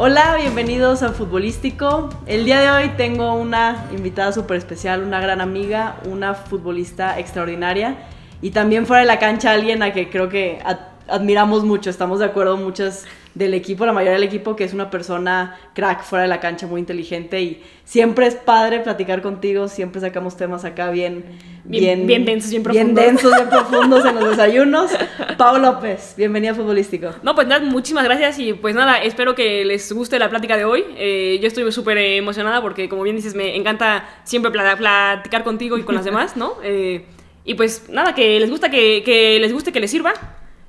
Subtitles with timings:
[0.00, 2.08] Hola, bienvenidos a Futbolístico.
[2.24, 7.96] El día de hoy tengo una invitada súper especial, una gran amiga, una futbolista extraordinaria
[8.40, 10.60] y también fuera de la cancha alguien a que creo que
[11.08, 14.90] admiramos mucho, estamos de acuerdo muchas del equipo, la mayoría del equipo, que es una
[14.90, 20.00] persona crack fuera de la cancha, muy inteligente y siempre es padre platicar contigo, siempre
[20.00, 21.24] sacamos temas acá bien,
[21.64, 22.94] bien, bien, densos, bien profundos.
[22.94, 24.90] Bien densos, bien profundos en los desayunos.
[25.36, 27.10] Pau López, bienvenida a Futbolístico.
[27.22, 30.64] No, pues nada, muchísimas gracias y pues nada, espero que les guste la plática de
[30.64, 30.84] hoy.
[30.96, 35.84] Eh, yo estoy súper emocionada porque como bien dices, me encanta siempre platicar contigo y
[35.84, 36.54] con las demás, ¿no?
[36.64, 37.04] Eh,
[37.44, 40.12] y pues nada, que les gusta que, que les guste, que les sirva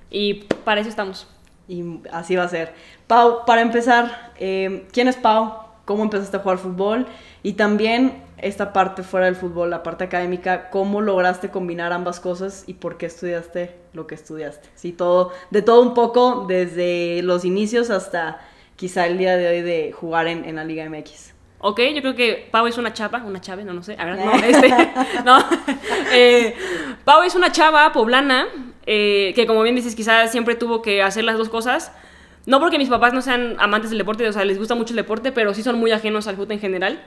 [0.09, 1.27] y para eso estamos
[1.69, 2.73] y así va a ser.
[3.07, 5.53] Pau, para empezar, eh, ¿quién es Pau?
[5.85, 7.07] ¿Cómo empezaste a jugar fútbol?
[7.43, 12.63] Y también esta parte fuera del fútbol, la parte académica, ¿cómo lograste combinar ambas cosas
[12.67, 14.69] y por qué estudiaste lo que estudiaste?
[14.75, 18.39] Sí, todo, de todo un poco, desde los inicios hasta
[18.75, 21.38] quizá el día de hoy de jugar en, en la Liga MX.
[21.61, 24.17] Ok, yo creo que Pau es una chava, una chave, no, no sé, a ver,
[24.17, 24.69] no, este,
[25.25, 25.39] no,
[26.13, 26.55] eh,
[27.03, 28.47] Pau es una chava poblana,
[28.85, 31.91] eh, que como bien dices, quizás siempre tuvo que hacer las dos cosas,
[32.45, 34.97] no porque mis papás no sean amantes del deporte, o sea, les gusta mucho el
[34.97, 37.03] deporte, pero sí son muy ajenos al fútbol en general,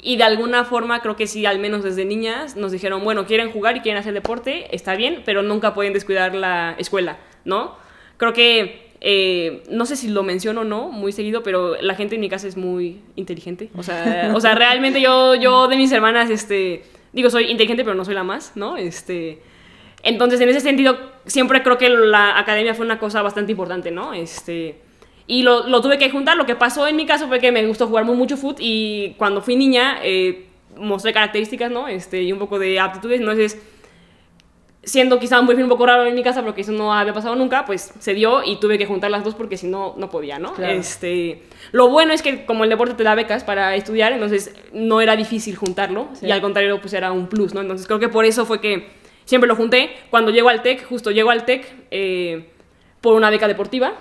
[0.00, 3.50] y de alguna forma creo que sí, al menos desde niñas, nos dijeron, bueno, quieren
[3.50, 7.76] jugar y quieren hacer deporte, está bien, pero nunca pueden descuidar la escuela, ¿no?
[8.18, 12.16] Creo que eh, no sé si lo menciono o no muy seguido, pero la gente
[12.16, 13.70] en mi casa es muy inteligente.
[13.76, 17.96] O sea, o sea realmente yo, yo de mis hermanas, este, digo, soy inteligente, pero
[17.96, 18.76] no soy la más, ¿no?
[18.76, 19.40] Este,
[20.02, 24.12] entonces, en ese sentido, siempre creo que la academia fue una cosa bastante importante, ¿no?
[24.12, 24.76] Este,
[25.26, 26.36] y lo, lo tuve que juntar.
[26.36, 29.14] Lo que pasó en mi caso fue que me gustó jugar muy mucho fútbol y
[29.16, 31.88] cuando fui niña eh, mostré características, ¿no?
[31.88, 33.20] Este, y un poco de aptitudes.
[33.20, 33.58] Entonces,
[34.82, 37.34] siendo quizá un perfil un poco raro en mi casa porque eso no había pasado
[37.34, 40.38] nunca, pues se dio y tuve que juntar las dos porque si no, no podía,
[40.38, 40.54] ¿no?
[40.56, 45.00] Este, lo bueno es que como el deporte te da becas para estudiar, entonces no
[45.00, 47.60] era difícil juntarlo y al contrario, pues era un plus, ¿no?
[47.60, 48.88] Entonces creo que por eso fue que
[49.26, 49.90] siempre lo junté.
[50.08, 52.50] Cuando llego al TEC, justo llego al TEC eh,
[53.02, 53.92] por una beca deportiva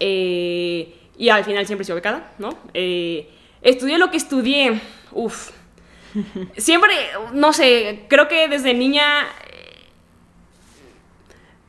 [0.00, 2.50] eh, y al final siempre he sido becada, ¿no?
[2.74, 3.28] Eh,
[3.62, 4.80] estudié lo que estudié,
[5.12, 5.52] uff.
[6.56, 6.94] Siempre,
[7.34, 9.26] no sé, creo que desde niña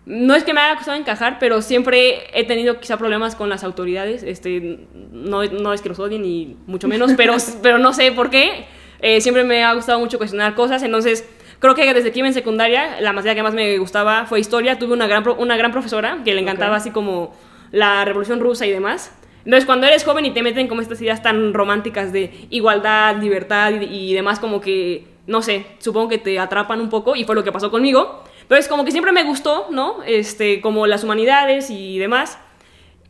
[0.09, 3.63] no es que me haya costado encajar, pero siempre he tenido quizá problemas con las
[3.63, 4.23] autoridades.
[4.23, 4.79] Este,
[5.11, 8.65] no, no es que los odien ni mucho menos, pero, pero no sé por qué.
[9.01, 12.33] Eh, siempre me ha gustado mucho cuestionar cosas, entonces creo que desde que iba en
[12.33, 14.79] secundaria, la materia que más me gustaba fue historia.
[14.79, 17.35] Tuve una gran, una gran profesora que le encantaba así como
[17.71, 19.15] la revolución rusa y demás.
[19.45, 23.73] Entonces, cuando eres joven y te meten como estas ideas tan románticas de igualdad, libertad
[23.79, 27.35] y, y demás, como que, no sé, supongo que te atrapan un poco y fue
[27.35, 28.23] lo que pasó conmigo.
[28.49, 30.01] Entonces, como que siempre me gustó, ¿no?
[30.07, 32.39] Este, como las humanidades y demás.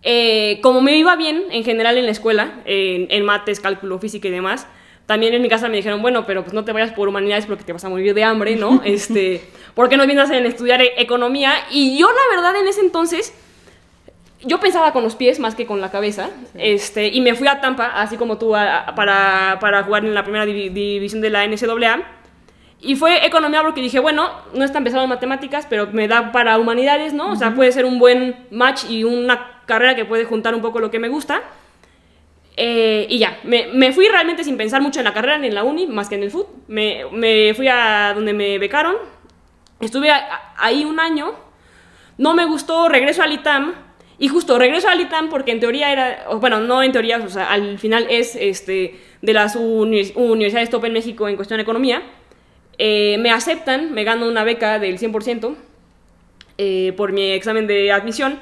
[0.04, 4.32] Eh, como me iba bien en general en la escuela, en, mates, cálculo, física y
[4.32, 4.68] demás,
[5.06, 7.64] también en mi casa me dijeron, bueno, pero pues no te vayas por humanidades porque
[7.64, 8.82] te vas a morir de hambre, ¿no?
[8.86, 9.42] Este,
[9.76, 11.54] ¿Por qué no vienes en estudiar economía?
[11.72, 13.34] Y yo, la verdad, en ese entonces,
[14.42, 17.62] yo pensaba con los pies más que con la cabeza, este, y me fui a
[17.62, 22.19] Tampa, así como tú, para, para, jugar en la primera división de la NCAA.
[22.82, 26.58] Y fue economía porque dije, bueno, no está empezando en matemáticas, pero me da para
[26.58, 27.32] humanidades, ¿no?
[27.32, 30.80] O sea, puede ser un buen match y una carrera que puede juntar un poco
[30.80, 31.42] lo que me gusta.
[32.56, 35.56] Eh, y ya, me, me, fui realmente sin pensar mucho en la carrera ni en
[35.56, 36.48] la uni, más que en el foot.
[36.68, 38.96] Me, me fui a donde me becaron.
[39.82, 40.10] Estuve
[40.58, 41.34] ahí un año.
[42.18, 43.74] No me gustó, regreso al ITAM.
[44.18, 47.50] Y justo regreso al ITAM porque en teoría era, bueno, no en teoría, o sea,
[47.50, 52.04] al final es este, de las universidades top en México en cuestión de economía.
[52.82, 55.54] Eh, me aceptan, me gano una beca del 100%
[56.58, 58.40] eh, por mi examen de admisión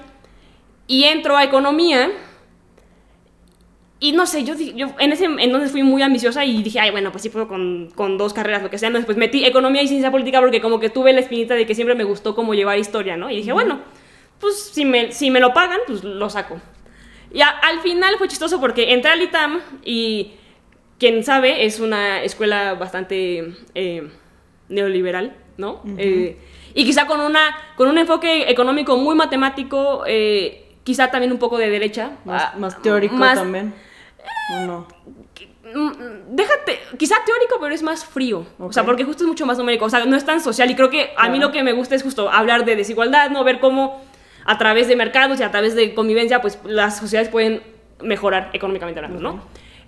[0.85, 2.11] y entro a economía.
[3.99, 7.11] Y no sé, yo, yo en ese entonces fui muy ambiciosa y dije, ay, bueno,
[7.11, 8.87] pues sí puedo con, con dos carreras, lo que sea.
[8.87, 11.73] Entonces, pues metí economía y ciencia política porque como que tuve la espinita de que
[11.73, 13.31] siempre me gustó como llevar historia, ¿no?
[13.31, 13.79] Y dije, bueno,
[14.39, 16.62] pues si me, si me lo pagan, pues lo saco.
[17.33, 20.33] Y al final fue chistoso porque entré al ITAM y,
[21.00, 23.56] quien sabe, es una escuela bastante...
[23.73, 24.07] Eh,
[24.69, 25.81] neoliberal, ¿no?
[25.97, 26.37] Eh,
[26.73, 31.57] y quizá con, una, con un enfoque económico muy matemático, eh, quizá también un poco
[31.57, 32.11] de derecha.
[32.25, 33.73] Más, ah, teórico también.
[34.65, 34.87] no?
[35.73, 38.45] Mm, déjate, quizá teórico, pero es más frío.
[38.59, 39.85] O sea, porque justo es mucho más numérico.
[39.85, 40.69] O sea, no es tan social.
[40.71, 43.43] Y creo que a mí lo que me gusta es justo hablar de desigualdad, ¿no?
[43.43, 44.01] Ver cómo
[44.45, 47.61] a través de mercados y a través de convivencia, pues las sociedades pueden
[48.01, 49.41] mejorar económicamente hablando, ¿no?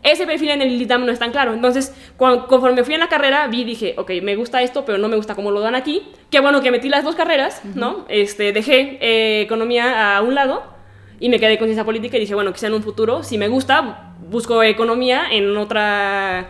[0.04, 1.54] Ese perfil en el ITAM no es tan claro.
[1.54, 5.16] Entonces, conforme fui en la carrera, vi, dije, ok, me gusta esto, pero no me
[5.18, 6.04] gusta cómo lo dan aquí.
[6.30, 8.06] Qué bueno que metí las dos carreras, ¿no?
[8.08, 10.64] Este, dejé eh, economía a un lado
[11.22, 13.50] Y me quedé con ciencia política y dije, bueno, quizá en un futuro, si me
[13.50, 16.48] gusta, busco economía en otra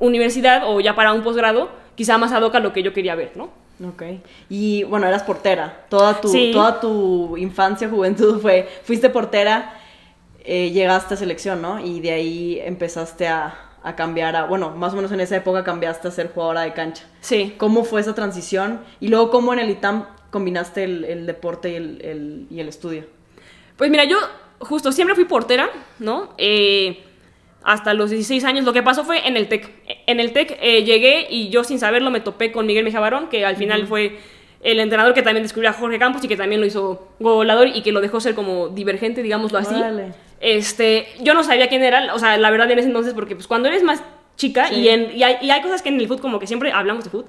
[0.00, 3.14] universidad o ya para un posgrado, quizá más ad hoc a lo que yo quería
[3.14, 3.50] ver, ¿no?
[3.88, 4.02] Ok.
[4.48, 5.84] Y bueno, eras portera.
[5.88, 6.50] Toda tu, Sí.
[6.52, 8.68] toda tu infancia, juventud fue.
[8.82, 9.79] Fuiste portera,
[10.44, 11.84] eh, llegaste a selección, ¿no?
[11.84, 14.44] Y de ahí empezaste a, a cambiar a.
[14.44, 17.04] Bueno, más o menos en esa época cambiaste a ser jugadora de cancha.
[17.20, 17.54] Sí.
[17.58, 18.80] ¿Cómo fue esa transición?
[19.00, 22.68] Y luego, ¿cómo en el ITAM combinaste el, el deporte y el, el- y el
[22.68, 23.04] estudio?
[23.76, 24.18] Pues mira, yo
[24.58, 26.34] justo siempre fui portera, ¿no?
[26.38, 27.02] Eh,
[27.62, 28.64] hasta los 16 años.
[28.64, 29.70] Lo que pasó fue en el TEC.
[30.06, 33.28] En el TEC eh, llegué y yo sin saberlo me topé con Miguel Mejía Barón,
[33.28, 34.18] que al final fue
[34.62, 37.80] el entrenador que también descubrió a Jorge Campos y que también lo hizo goleador y
[37.82, 39.74] que lo dejó ser como divergente, digámoslo así.
[40.40, 43.46] Este, yo no sabía quién era, o sea, la verdad en ese entonces, porque pues
[43.46, 44.02] cuando eres más
[44.36, 44.74] chica Sí.
[44.76, 47.04] y, en, y, hay, y hay cosas que en el fútbol como que siempre hablamos
[47.04, 47.26] de fútbol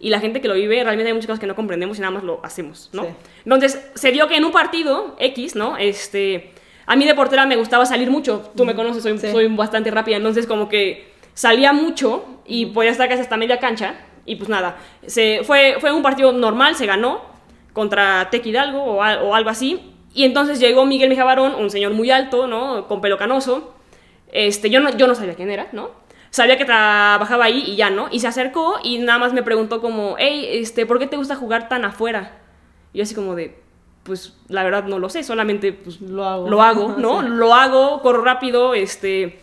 [0.00, 2.10] y la gente que lo vive, realmente hay muchas cosas que no comprendemos y nada
[2.12, 3.02] más lo hacemos, ¿no?
[3.04, 3.08] Sí.
[3.44, 5.76] Entonces, se dio que en un partido X, ¿no?
[5.76, 6.52] Este,
[6.86, 9.30] a mí de portera me gustaba salir mucho, tú me conoces, soy, Sí.
[9.30, 13.94] soy bastante rápida, entonces como que salía mucho y podía estar casi hasta media cancha
[14.26, 17.22] y pues nada, se, fue, fue un partido normal, se ganó
[17.72, 19.80] contra Tec Hidalgo o, o algo así
[20.14, 22.86] y entonces llegó Miguel Mejía Barón, un señor muy alto, ¿no?
[22.88, 23.74] Con pelo canoso,
[24.32, 25.90] este, yo no, yo no sabía quién era, ¿no?
[26.30, 28.08] Sabía que trabajaba ahí y ya, ¿no?
[28.10, 31.36] Y se acercó y nada más me preguntó como, hey, este, ¿por qué te gusta
[31.36, 32.38] jugar tan afuera?
[32.92, 33.58] Y yo así como de,
[34.02, 36.48] pues la verdad no lo sé, solamente pues, Lo hago.
[36.50, 37.22] lo hago, ¿no?
[37.22, 37.28] Sí.
[37.30, 39.40] Lo hago, corro rápido, este...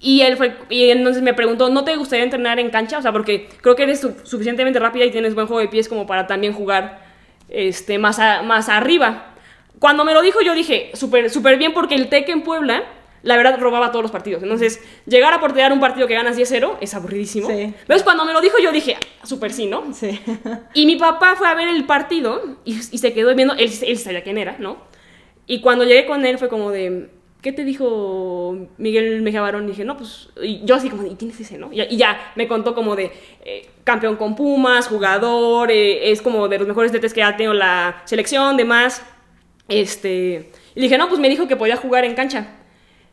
[0.00, 2.98] Y él fue, y entonces me preguntó, ¿no te gustaría entrenar en cancha?
[2.98, 5.88] O sea, porque creo que eres su- suficientemente rápida y tienes buen juego de pies
[5.88, 7.00] como para también jugar
[7.48, 9.27] este, más, a- más arriba.
[9.78, 12.84] Cuando me lo dijo yo dije, súper súper bien porque el TEC en Puebla,
[13.22, 14.42] la verdad, robaba todos los partidos.
[14.42, 17.48] Entonces, llegar a portear un partido que ganas 10-0 es aburridísimo.
[17.48, 17.54] Sí.
[17.62, 19.92] Entonces, cuando me lo dijo yo dije, "Ah, súper sí, ¿no?
[19.92, 20.20] Sí.
[20.74, 23.98] Y mi papá fue a ver el partido y, y se quedó viendo, él, él
[23.98, 24.78] sabía quién era, ¿no?
[25.46, 27.10] Y cuando llegué con él fue como de,
[27.40, 29.64] ¿qué te dijo Miguel Mejía Barón?
[29.64, 31.72] Y dije, no, pues, y yo así como, ¿y quién es ese, no?
[31.72, 33.10] Y, y ya, me contó como de,
[33.44, 37.54] eh, campeón con Pumas, jugador, eh, es como de los mejores DTs que ha tenido
[37.54, 39.02] la selección, demás.
[39.68, 42.46] Este, y dije, no, pues me dijo que podía jugar en cancha.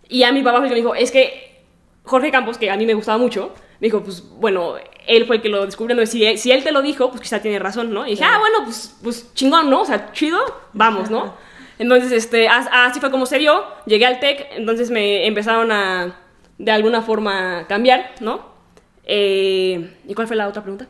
[0.07, 1.63] Y a mi papá fue el que me dijo, es que
[2.04, 4.75] Jorge Campos, que a mí me gustaba mucho, me dijo, pues bueno,
[5.07, 6.06] él fue el que lo descubrió, ¿no?
[6.06, 8.06] si, él, si él te lo dijo, pues quizá tiene razón, ¿no?
[8.07, 9.81] Y dije, ah, bueno, pues, pues chingón, ¿no?
[9.81, 10.40] O sea, chido,
[10.74, 11.34] vamos, ¿no?
[11.78, 16.16] Entonces, este, as- así fue como se dio, llegué al TEC, entonces me empezaron a,
[16.58, 18.46] de alguna forma, cambiar, ¿no?
[19.04, 20.88] Eh, ¿Y cuál fue la otra pregunta?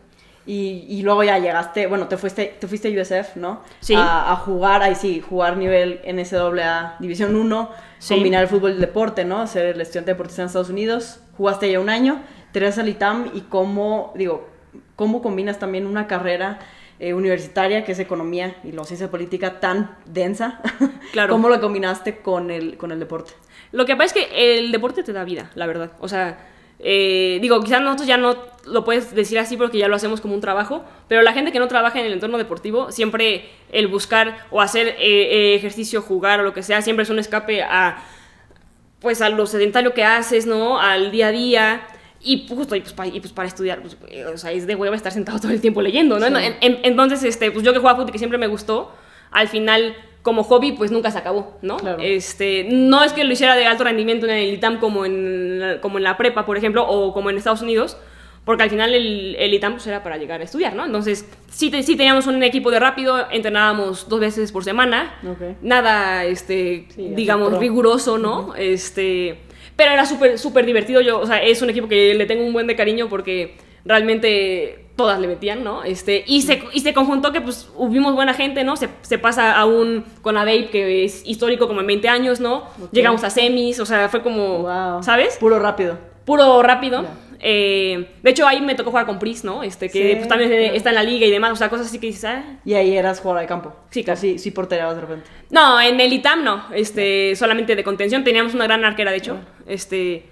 [0.48, 3.62] Y, y luego ya llegaste, bueno, te fuiste, te fuiste a USF, ¿no?
[3.80, 3.96] Sí.
[3.96, 8.14] A, a jugar, ahí sí, jugar nivel NCAA División 1, Sí.
[8.14, 9.48] combinar el fútbol y el deporte, ¿no?
[9.48, 11.20] Ser el estudiante deportista en Estados Unidos.
[11.38, 12.22] Jugaste ya un año,
[12.52, 14.48] te regresas al ITAM y cómo, digo,
[14.96, 16.60] cómo combinas también una carrera
[17.00, 20.62] eh, universitaria que es economía y la ciencia política tan densa.
[21.12, 21.32] Claro.
[21.32, 23.32] ¿Cómo lo combinaste con el, con el deporte?
[23.72, 25.92] Lo que pasa es que el deporte te da vida, la verdad.
[26.00, 26.38] O sea,
[26.88, 28.38] eh, digo, quizás nosotros ya no
[28.68, 31.58] lo puedes decir así porque ya lo hacemos como un trabajo, pero la gente que
[31.60, 36.40] no trabaja en el entorno deportivo, siempre el buscar o hacer eh, eh, ejercicio, jugar
[36.40, 38.04] o lo que sea, siempre es un escape a,
[39.00, 40.80] pues, a lo sedentario que haces, ¿no?
[40.80, 41.88] Al día a día.
[42.22, 44.74] Y justo, y pues, para, y pues para estudiar, pues, eh, o sea, es de
[44.76, 46.26] hueva estar sentado todo el tiempo leyendo, ¿no?
[46.40, 46.46] Sí.
[46.46, 48.92] En- en- entonces, este, pues yo que jugaba fútbol que siempre me gustó,
[49.32, 51.77] al final, como hobby, pues nunca se acabó, ¿no?
[51.77, 52.00] Claro.
[52.01, 55.79] Este, no es que lo hiciera de alto rendimiento en el ITAM como en, la-
[55.82, 57.96] como en la prepa, por ejemplo, o como en Estados Unidos,
[58.44, 60.84] porque al final el, el ITAM pues, era para llegar a estudiar, ¿no?
[60.84, 65.13] Entonces, sí, te- sí teníamos un equipo de rápido, entrenábamos dos veces por semana,
[65.62, 68.55] nada, este, Sí, digamos, riguroso, ¿no?
[68.55, 69.38] Este,
[69.75, 72.53] pero era súper, súper divertido, yo, o sea, es un equipo que le tengo un
[72.53, 75.84] buen de cariño porque realmente todas le metían, ¿no?
[75.84, 78.75] Este, y, se, y se conjuntó que pues hubimos buena gente, ¿no?
[78.78, 82.64] Se, se pasa a un con Adeip que es histórico como en 20 años, ¿no?
[82.92, 85.04] Llegamos a semis, o sea, fue como, Wow.
[85.04, 85.38] ¿sabes?
[85.38, 85.98] Puro rápido.
[86.25, 87.06] Puro rápido.
[87.40, 89.62] Eh, de hecho, ahí me tocó jugar con Pris, ¿no?
[89.62, 90.74] Este, que Sí, pues, también claro.
[90.74, 92.98] está en la liga y demás, o sea, cosas así que dices, ah, Y ahí
[92.98, 93.75] eras jugador de campo.
[93.92, 94.20] Sí, claro.
[94.20, 95.30] Sí, sí portereabas de repente.
[95.52, 98.24] No, en el ITAM no, este, solamente de contención.
[98.24, 99.38] Teníamos una gran arquera, de hecho.
[99.68, 100.25] Este,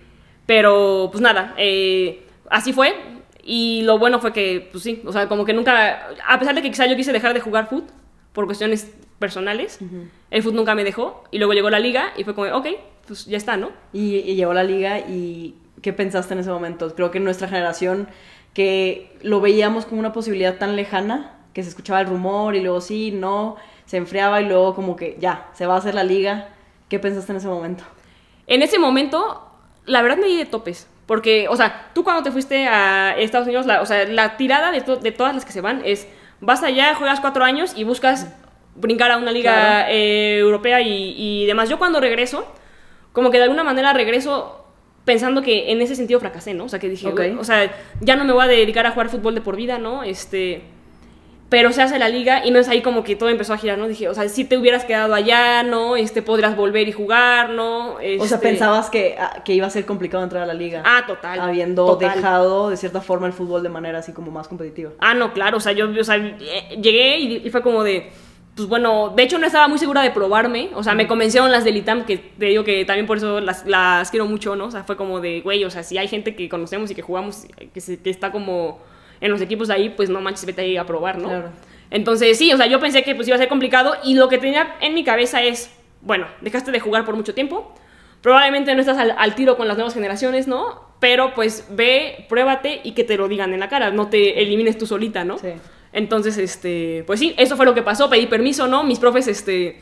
[0.46, 2.96] pero, pues nada, eh, así fue.
[3.44, 6.62] Y lo bueno fue que, pues sí, o sea, como que nunca, a pesar de
[6.62, 7.86] que quizá yo quise dejar de jugar foot
[8.32, 9.80] por cuestiones personales,
[10.32, 11.24] el foot nunca me dejó.
[11.32, 12.68] Y luego llegó la liga y fue como, ok,
[13.08, 13.72] pues ya está, ¿no?
[13.92, 16.96] Y, y llegó la liga y ¿qué pensaste en ese momento?
[16.96, 18.08] Creo que en nuestra generación
[18.54, 22.82] que lo veíamos como una posibilidad tan lejana, que se escuchaba el rumor y luego
[22.82, 26.50] sí, no, se enfriaba y luego como que ya, se va a hacer la liga.
[26.90, 27.84] ¿Qué pensaste en ese momento?
[28.48, 29.50] En ese momento,
[29.86, 30.88] la verdad me di de topes.
[31.06, 34.72] Porque, o sea, tú cuando te fuiste a Estados Unidos, la, o sea, la tirada
[34.72, 36.08] de, to- de todas las que se van es,
[36.40, 38.34] vas allá, juegas cuatro años y buscas
[38.76, 39.88] brincar a una liga Claro.
[39.92, 41.70] eh, europea y, y demás.
[41.70, 42.48] Yo cuando regreso,
[43.12, 44.66] como que de alguna manera regreso
[45.06, 46.64] pensando que en ese sentido fracasé, ¿no?
[46.66, 47.16] O sea, que dije, Ok.
[47.18, 47.70] "Güey, o sea,
[48.00, 50.04] ya no me voy a dedicar a jugar fútbol de por vida, ¿no?
[50.04, 50.62] Este,
[51.54, 53.78] pero se hace la liga y no es ahí como que todo empezó a girar,
[53.78, 53.88] ¿no?
[53.88, 55.96] Dije, o sea, si te hubieras quedado allá, ¿no?
[55.96, 57.94] Este, podrías volver y jugar, ¿no?
[57.94, 60.82] O sea, Este, pensabas que, ah, que iba a ser complicado entrar a la liga.
[60.84, 61.40] Ah, total.
[61.40, 62.16] habiendo total.
[62.16, 64.94] dejado de cierta forma el fútbol de manera así como más competitiva.
[64.98, 66.18] Ah, no, claro, o sea, yo o sea,
[66.82, 68.10] llegué y, y fue como de,
[68.56, 71.64] pues bueno, de hecho no estaba muy segura de probarme, o sea, me convencieron las
[71.64, 74.66] del ITAM, que te digo que también por eso las, las quiero mucho, ¿no?
[74.66, 77.02] O sea, fue como de, güey, o sea, si hay gente que conocemos y que
[77.04, 78.80] jugamos, que, se- que está como
[79.24, 81.30] en los equipos de ahí, pues no manches, vete ahí a probar, ¿no?
[81.30, 81.50] Claro.
[81.90, 84.38] Entonces, sí, o sea, yo pensé que pues iba a ser complicado y lo que
[84.38, 87.74] tenía en mi cabeza es, bueno, dejaste de jugar por mucho tiempo,
[88.22, 90.82] probablemente no estás al, al tiro con las nuevas generaciones, ¿no?
[91.00, 94.78] Pero pues ve, pruébate y que te lo digan en la cara, no te elimines
[94.78, 95.38] tú solita, ¿no?
[95.38, 95.54] Sí.
[95.94, 98.84] Entonces, este, pues sí, eso fue lo que pasó, pedí permiso, ¿no?
[98.84, 99.82] Mis profes, este,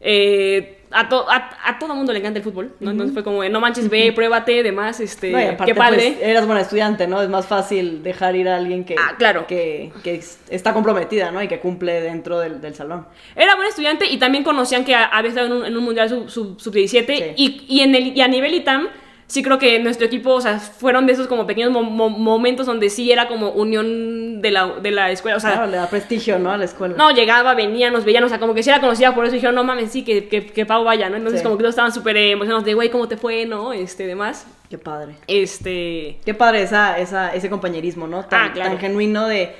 [0.00, 2.90] eh, a, to- a, a todo mundo le encanta el fútbol, ¿no?
[2.92, 6.14] Entonces fue como, de, no manches, ve, pruébate, demás, este, No, y aparte, qué padre.
[6.18, 7.20] pues, eras buena estudiante, ¿no?
[7.20, 9.46] Es más fácil dejar ir a alguien que, Ah, claro.
[9.46, 11.42] que, que es- está comprometida, ¿no?
[11.42, 13.06] Y que cumple dentro del, del salón.
[13.36, 16.30] Era buen estudiante y también conocían que había estado en un, en un mundial sub,
[16.30, 17.24] sub, sub 17 Sí.
[17.36, 18.88] y, y, en el, y a nivel ITAM
[19.28, 22.66] sí creo que nuestro equipo, o sea, fueron de esos como pequeños mo- mo- momentos
[22.66, 25.88] donde sí era como unión de la, de la escuela, o sea, Claro, le da
[25.88, 26.50] prestigio, ¿no?
[26.50, 26.94] A la escuela.
[26.96, 29.54] no, llegaba, venía, nos veían, o sea, como que sí era conocida por eso, dijeron,
[29.54, 31.16] no mames, sí, que, que, que Pau vaya, ¿no?
[31.16, 31.44] Entonces Sí.
[31.44, 33.72] como que todos estaban súper emocionados de, güey, ¿cómo te fue, no?
[33.72, 34.46] Este, demás.
[34.70, 35.14] Qué padre.
[35.26, 36.18] Este...
[36.24, 38.24] Qué padre esa, esa, ese compañerismo, ¿no?
[38.24, 38.70] Tan, Ah, claro.
[38.70, 39.52] tan genuino de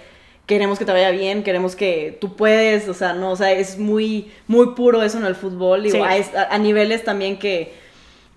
[0.46, 3.78] queremos que te vaya bien, queremos que tú puedes, o sea, no, o sea, es
[3.78, 5.82] muy, muy puro eso en el fútbol.
[5.82, 6.30] Digo, Sí.
[6.48, 7.74] a niveles también que,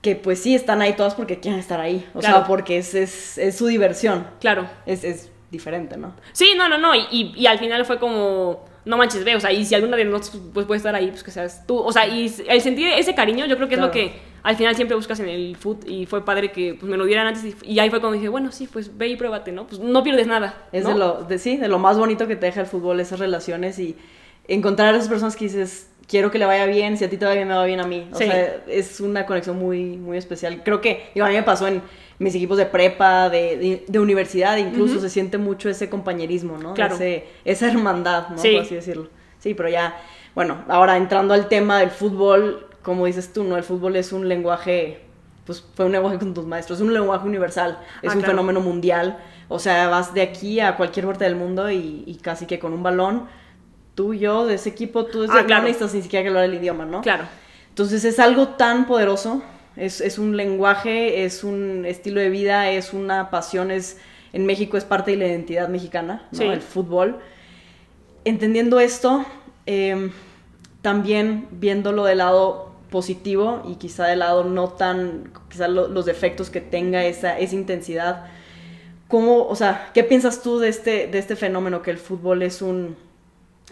[0.01, 2.07] que pues sí están ahí todas porque quieren estar ahí.
[2.15, 2.37] O Claro.
[2.37, 4.25] sea, porque es, es, es su diversión.
[4.39, 4.67] Claro.
[4.85, 6.13] Es, es diferente, ¿no?
[6.33, 6.95] Sí, no, no, no.
[6.95, 9.97] Y, y, y al final fue como, no manches, ve, o sea, y si alguna
[9.97, 11.77] de nosotros pues, puede estar ahí, pues que seas tú.
[11.77, 14.75] O sea, y el sentir ese cariño, yo creo que es lo que al final
[14.75, 15.87] siempre buscas en el foot.
[15.87, 17.43] Y fue padre que pues, me lo dieran antes.
[17.61, 19.67] Y, y ahí fue cuando dije, bueno, sí, pues ve y pruébate, ¿no?
[19.67, 20.67] Pues no pierdes nada.
[20.71, 20.89] Es ¿no?
[20.89, 23.77] de lo, de, sí, de lo más bonito que te deja el fútbol, esas relaciones
[23.77, 23.95] y
[24.47, 27.25] encontrar a esas personas que dices, quiero que le vaya bien, si a ti te
[27.25, 28.07] va bien, me va bien a mí.
[28.11, 28.25] O Sí.
[28.25, 30.61] sea, es una conexión muy, muy especial.
[30.63, 31.81] Creo que, digo, a mí me pasó en
[32.19, 36.73] mis equipos de prepa, de, de, de universidad, incluso se siente mucho ese compañerismo, ¿no?
[36.75, 36.95] Claro.
[36.95, 38.37] Ese, esa hermandad, ¿no?
[38.37, 38.51] Sí.
[38.53, 39.07] Por así decirlo.
[39.39, 39.95] Sí, pero ya,
[40.35, 43.55] bueno, ahora entrando al tema del fútbol, como dices tú, ¿no?
[43.57, 44.99] El fútbol es un lenguaje,
[45.45, 48.33] pues fue un lenguaje con tus maestros, es un lenguaje universal, es Ah, un claro.
[48.33, 49.17] fenómeno mundial.
[49.47, 52.73] O sea, vas de aquí a cualquier parte del mundo y, y casi que con
[52.73, 53.27] un balón,
[53.95, 55.63] tú, yo, de ese equipo, tú desde Ah, no claro.
[55.63, 57.01] necesitas ni siquiera que hablar el idioma, ¿no?
[57.01, 57.25] Claro.
[57.69, 59.41] Entonces es algo tan poderoso,
[59.75, 63.97] es, es un lenguaje, es un estilo de vida, es una pasión, es
[64.33, 66.37] en México es parte de la identidad mexicana, ¿no?
[66.37, 66.43] Sí.
[66.45, 67.19] El fútbol.
[68.23, 69.25] Entendiendo esto,
[69.65, 70.09] eh,
[70.81, 76.49] también viéndolo del lado positivo y quizá del lado no tan, quizá lo- los defectos
[76.49, 78.25] que tenga esa, esa intensidad,
[79.07, 82.61] ¿cómo, o sea, qué piensas tú de este, de este fenómeno que el fútbol es
[82.61, 82.95] un,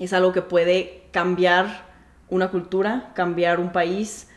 [0.06, 1.86] es algo que puede cambiar
[2.30, 4.30] una cultura, cambiar un país?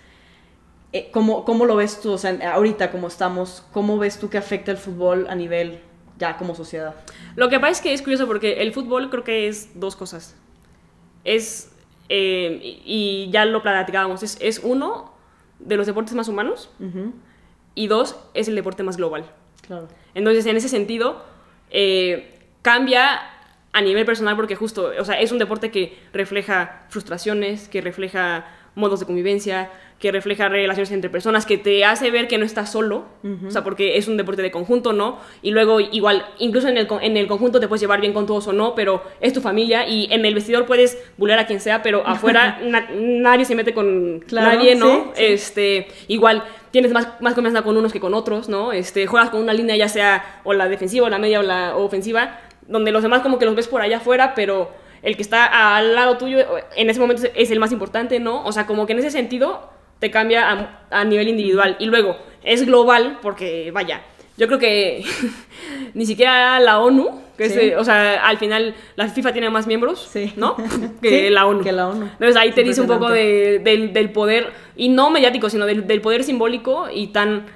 [0.93, 4.39] Eh, ¿cómo, ¿Cómo lo ves tú, o sea, ahorita como estamos, cómo ves tú que
[4.39, 5.81] afecta el fútbol a nivel
[6.19, 6.95] ya como sociedad?
[7.37, 10.37] Lo que pasa es que es curioso porque el fútbol creo que es dos cosas.
[11.25, 11.73] Es,
[12.09, 15.13] eh, y ya lo platicábamos, es, es uno
[15.59, 16.71] de los deportes más humanos
[17.75, 19.25] y dos, es el deporte más global.
[19.67, 19.89] Claro.
[20.15, 21.25] Entonces, en ese sentido,
[21.71, 23.21] eh, cambia
[23.73, 28.45] a nivel personal porque justo, o sea, es un deporte que refleja frustraciones, que refleja
[28.75, 32.73] modos de convivencia, que refleja relaciones entre personas, que te hace ver que no estás
[32.73, 33.05] solo,
[33.47, 35.19] o sea, porque es un deporte de conjunto, ¿no?
[35.43, 38.49] Y luego, igual, incluso en el, en el conjunto te puedes llevar bien con todos
[38.49, 41.83] o no, pero es tu familia y en el vestidor puedes bullear a quien sea,
[41.83, 44.87] pero afuera na- nadie se mete con Claro, nadie, ¿no?
[44.87, 45.25] sí, sí.
[45.25, 48.73] Este, igual tienes más, más confianza con unos que con otros, ¿no?
[48.73, 51.77] Este, juegas con una línea ya sea o la defensiva o la media o la
[51.77, 54.71] ofensiva, donde los demás como que los ves por allá afuera, pero
[55.03, 56.39] el que está al lado tuyo
[56.77, 58.45] en ese momento es el más importante, ¿no?
[58.45, 61.77] O sea, como que en ese sentido te cambia a, a nivel individual.
[61.79, 64.03] Y luego, es global porque, vaya,
[64.37, 65.05] yo creo que
[65.95, 67.61] ni siquiera la ONU, que es, Sí.
[67.61, 70.33] eh, o sea, al final la FIFA tiene más miembros, Sí.
[70.37, 70.57] ¿no?
[71.03, 71.63] Que Sí, la ONU.
[71.63, 72.05] que la ONU.
[72.05, 73.71] Entonces ahí te Es dice un poco impresionante.
[73.71, 77.47] de- del, del poder, y no mediático, sino del, del poder simbólico y tan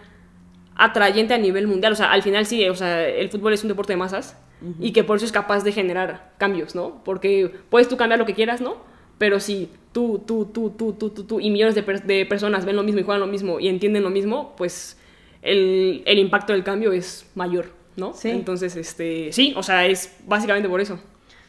[0.76, 1.92] atrayente a nivel mundial.
[1.92, 4.36] O sea, al final sí, o sea, el fútbol es un deporte de masas
[4.80, 7.02] y que por eso es capaz de generar cambios, ¿no?
[7.04, 8.76] Porque puedes tú cambiar lo que quieras, ¿no?
[9.18, 12.64] Pero si tú, tú, tú, tú, tú, tú, tú y millones de, per- de personas
[12.64, 14.98] ven lo mismo y juegan lo mismo y entienden lo mismo, pues
[15.42, 18.12] el, el impacto del cambio es mayor, ¿no?
[18.14, 18.30] Sí.
[18.30, 20.98] Entonces, este, sí, o sea, es básicamente por eso.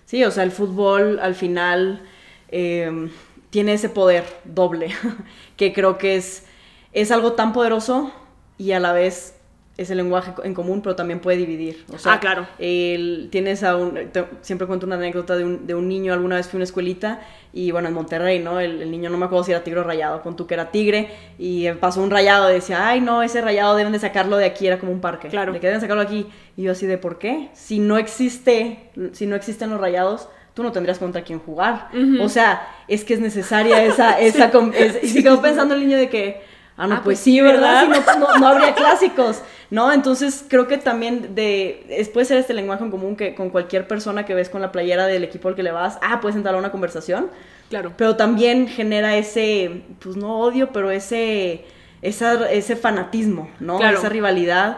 [0.06, 2.04] Sí, o sea, el fútbol al final
[2.50, 3.10] eh,
[3.50, 4.92] tiene ese poder doble,
[5.58, 6.46] que creo que es,
[6.94, 8.12] es algo tan poderoso
[8.58, 9.37] y a la vez
[9.78, 11.86] es el lenguaje en común, pero también puede dividir.
[11.94, 12.48] O sea, Ah, claro.
[12.58, 16.36] el- tienes a un, te- siempre cuento una anécdota de un, de un niño, alguna
[16.38, 17.22] vez fui a una escuelita
[17.54, 18.60] y bueno, en Monterrey, ¿no?
[18.60, 20.72] El, el niño no me acuerdo si era tigre o rayado, con tú que era
[20.72, 24.46] tigre y pasó un rayado y decía, ay no, ese rayado deben de sacarlo de
[24.46, 25.28] aquí, era como un parque.
[25.30, 25.54] Claro.
[25.54, 26.28] De que deben sacarlo aquí.
[26.56, 27.50] Y yo así de, ¿por qué?
[27.54, 31.90] Si no existe, si no existen los rayados, tú no tendrías contra quién jugar.
[32.20, 36.10] O sea, es que es necesaria esa, esa, es- y quedó pensando el niño de
[36.10, 36.42] que,
[36.78, 37.88] ah, no, Ah, pues, pues sí, ¿verdad?
[37.88, 38.04] ¿verdad?
[38.14, 39.92] Si no, no, no habría clásicos, ¿no?
[39.92, 43.88] Entonces creo que también de, es, puede ser este lenguaje en común que con cualquier
[43.88, 46.56] persona que ves con la playera del equipo al que le vas, ah, puedes entrar
[46.56, 47.30] a una conversación,
[47.70, 47.92] Claro.
[47.98, 51.66] pero también genera ese, pues no odio, pero ese,
[52.02, 53.78] esa, ese fanatismo, ¿no?
[53.78, 53.98] Claro.
[53.98, 54.78] Esa rivalidad.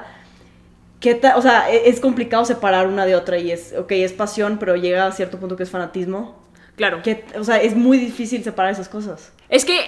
[1.00, 4.12] ¿Qué ta- o sea, e- es complicado separar una de otra y es, ok, es
[4.14, 6.38] pasión, pero llega a cierto punto que es fanatismo.
[6.76, 7.02] Claro.
[7.04, 9.32] ¿Qué- o sea, es muy difícil separar esas cosas.
[9.50, 9.80] Es que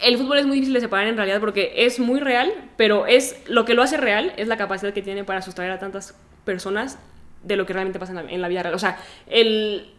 [0.00, 3.42] el fútbol es muy difícil de separar en realidad porque es muy real, pero es
[3.48, 6.98] lo que lo hace real es la capacidad que tiene para sustraer a tantas personas
[7.42, 8.74] de lo que realmente pasa en la, en la vida real.
[8.74, 9.90] O sea, el,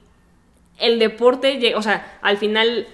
[0.80, 2.88] el deporte, o sea, al final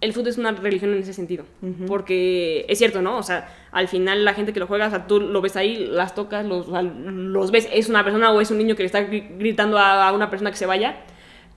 [0.00, 1.46] el fútbol es una religión en ese sentido.
[1.86, 3.16] Porque es cierto, ¿no?
[3.16, 5.76] O sea, al final la gente que lo juega, o sea, tú lo ves ahí,
[5.76, 9.00] las tocas, los, los ves, es una persona o es un niño que le está
[9.08, 10.96] gri- gritando a, a una persona que se vaya,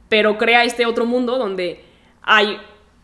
[0.08, 1.84] pero crea este otro mundo donde
[2.22, 2.58] hay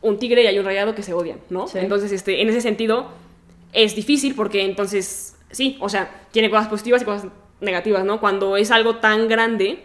[0.04, 1.68] un tigre y hay un rayado que se odian, ¿no?
[1.68, 1.80] Sí.
[1.80, 3.08] Entonces, este, en ese sentido,
[3.74, 7.28] es difícil porque entonces, sí, o sea, tiene cosas positivas y cosas
[7.62, 8.20] negativas, ¿no?
[8.20, 9.80] Cuando es algo tan grande,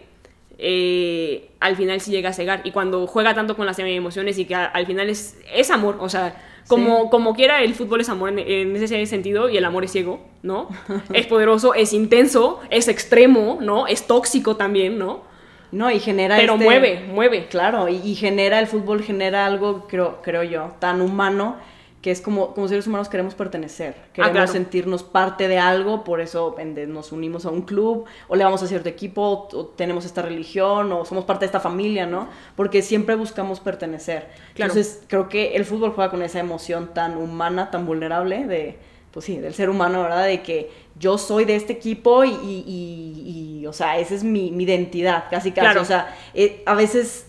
[0.57, 2.61] eh, al final sí llega a cegar.
[2.65, 5.97] Y cuando juega tanto con las emociones y que a- al final es, es amor,
[5.99, 6.35] o sea,
[6.67, 7.07] como, Sí.
[7.11, 10.19] como quiera, el fútbol es amor en, en ese sentido y el amor es ciego,
[10.43, 10.67] ¿no?
[11.13, 13.87] es poderoso, es intenso, es extremo, ¿no?
[13.87, 15.23] Es tóxico también, ¿no?
[15.71, 17.47] No, y genera Pero este- mueve, mueve.
[17.47, 21.57] Claro, y, y genera, el fútbol genera algo, creo, creo yo, tan humano,
[22.01, 24.51] que es como, como seres humanos queremos pertenecer, queremos claro.
[24.51, 26.55] sentirnos parte de algo, por eso
[26.87, 30.21] nos unimos a un club, o le vamos a cierto equipo, o, o tenemos esta
[30.21, 32.29] religión, o somos parte de esta familia, ¿no?
[32.55, 34.29] Porque siempre buscamos pertenecer.
[34.53, 34.71] Claro.
[34.71, 38.79] Entonces, creo que el fútbol juega con esa emoción tan humana, tan vulnerable, de,
[39.11, 40.25] pues sí, del ser humano, ¿verdad?
[40.25, 40.69] De que
[40.99, 44.63] yo soy de este equipo y, y- y- y, o sea, esa es mi, mi
[44.65, 45.61] identidad, casi casi.
[45.65, 45.81] Claro.
[45.81, 47.27] O sea, eh, a veces,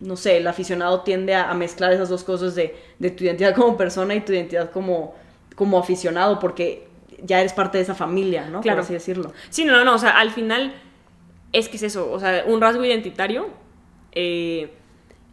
[0.00, 3.54] no sé, el aficionado tiende a, a mezclar esas dos cosas de, de tu identidad
[3.54, 5.14] como persona y tu identidad como,
[5.54, 6.86] como aficionado, porque
[7.22, 8.60] ya eres parte de esa familia, ¿no?
[8.60, 8.76] Claro.
[8.78, 9.32] Por así decirlo.
[9.50, 10.74] Sí, no, no, no, o sea, al final
[11.52, 13.46] es que es eso, o sea, un rasgo identitario
[14.12, 14.70] eh,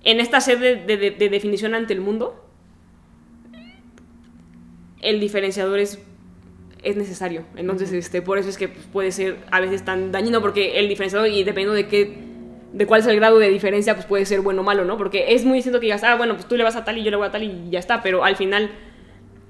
[0.03, 2.42] en esta sed de, de- de- de definición ante el mundo,
[5.03, 5.99] el diferenciador es,
[6.81, 7.43] es necesario.
[7.55, 10.89] Entonces, este, por eso es que pues, puede ser a veces tan dañino, porque el
[10.89, 12.17] diferenciador, y dependiendo de qué,
[12.71, 14.97] de cuál es el grado de diferencia, pues puede ser bueno o malo, ¿no?
[14.97, 17.03] Porque es muy distinto que digas, ah, bueno, pues tú le vas a tal y
[17.03, 18.71] yo le voy a tal y ya está, pero al final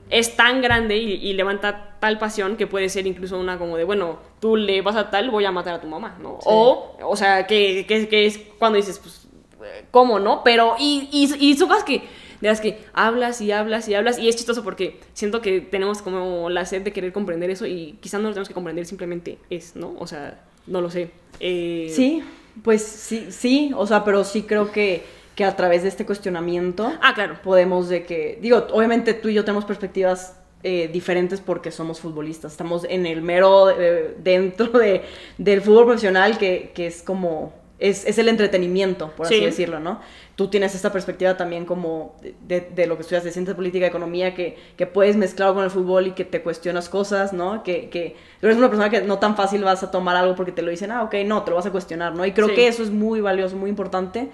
[0.09, 3.83] es tan grande y, y levanta tal pasión que puede ser incluso una como de,
[3.83, 6.37] bueno, tú le vas a tal, voy a matar a tu mamá, ¿no?
[6.41, 6.49] Sí.
[6.49, 9.27] O, o sea, que, que, que es cuando dices, pues,
[9.63, 10.43] eh, ¿cómo, no?
[10.43, 12.03] Pero, y, y, y cosas que,
[12.43, 16.01] de las que hablas y hablas y hablas, y es chistoso porque siento que tenemos
[16.01, 19.37] como la sed de querer comprender eso y quizás no lo tenemos que comprender, simplemente
[19.49, 19.95] es, ¿no?
[19.97, 21.09] O sea, no lo sé.
[21.39, 22.21] Eh, Sí,
[22.63, 25.03] pues sí, sí, o sea, pero sí creo que,
[25.35, 27.39] que a través de este cuestionamiento Ah, claro.
[27.43, 32.51] podemos de que, digo, obviamente tú y yo tenemos perspectivas eh, diferentes porque somos futbolistas,
[32.51, 35.01] estamos en el mero eh, dentro de,
[35.37, 39.45] del fútbol profesional que, que es como, es, es el entretenimiento, por así Sí.
[39.45, 39.99] decirlo, ¿no?
[40.35, 44.33] Tú tienes esta perspectiva también como de, de lo que estudias de ciencia política, economía,
[44.33, 47.63] que, que puedes mezclarlo con el fútbol y que te cuestionas cosas, ¿no?
[47.63, 50.61] Que, que eres una persona que no tan fácil vas a tomar algo porque te
[50.61, 52.25] lo dicen, ah, ok, no, te lo vas a cuestionar, ¿no?
[52.25, 52.55] Y creo Sí.
[52.55, 54.29] que eso es muy valioso, muy importante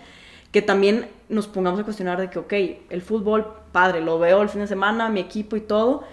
[0.51, 2.53] que también nos pongamos a cuestionar de que, ok,
[2.89, 6.03] el fútbol, padre, lo veo el fin de semana, mi equipo y todo,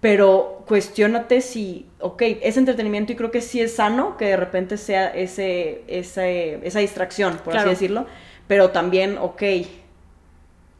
[0.00, 4.76] pero cuestionate si, ok, es entretenimiento y creo que sí es sano que de repente
[4.76, 7.70] sea ese, ese, esa distracción, por Claro.
[7.70, 8.06] así decirlo,
[8.46, 9.42] pero también, ok,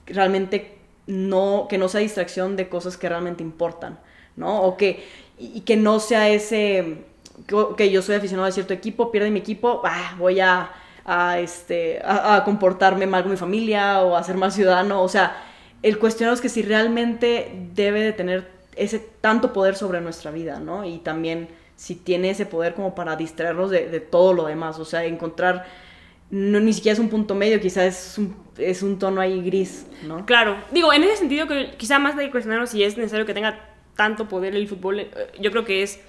[0.07, 3.99] realmente no, que no sea distracción de cosas que realmente importan,
[4.37, 4.63] ¿no?
[4.63, 5.05] O que,
[5.39, 7.05] y que no sea ese,
[7.77, 10.71] que yo soy aficionado a cierto equipo, pierde mi equipo, ah, voy a,
[11.05, 15.09] a, este, a, a comportarme mal con mi familia o a ser mal ciudadano, o
[15.09, 15.37] sea,
[15.83, 20.85] el cuestionarnos que si realmente debe de tener ese tanto poder sobre nuestra vida, ¿no?
[20.85, 24.85] Y también si tiene ese poder como para distraernos de, de todo lo demás, o
[24.85, 25.67] sea, encontrar,
[26.31, 29.87] no, ni siquiera es un punto medio, quizás es un, es un tono ahí gris,
[30.07, 30.27] ¿no?
[30.27, 33.61] Claro, digo, en ese sentido, que quizá más de cuestionarnos si es necesario que tenga
[33.95, 35.11] tanto poder el fútbol, eh,
[35.41, 36.01] yo creo que es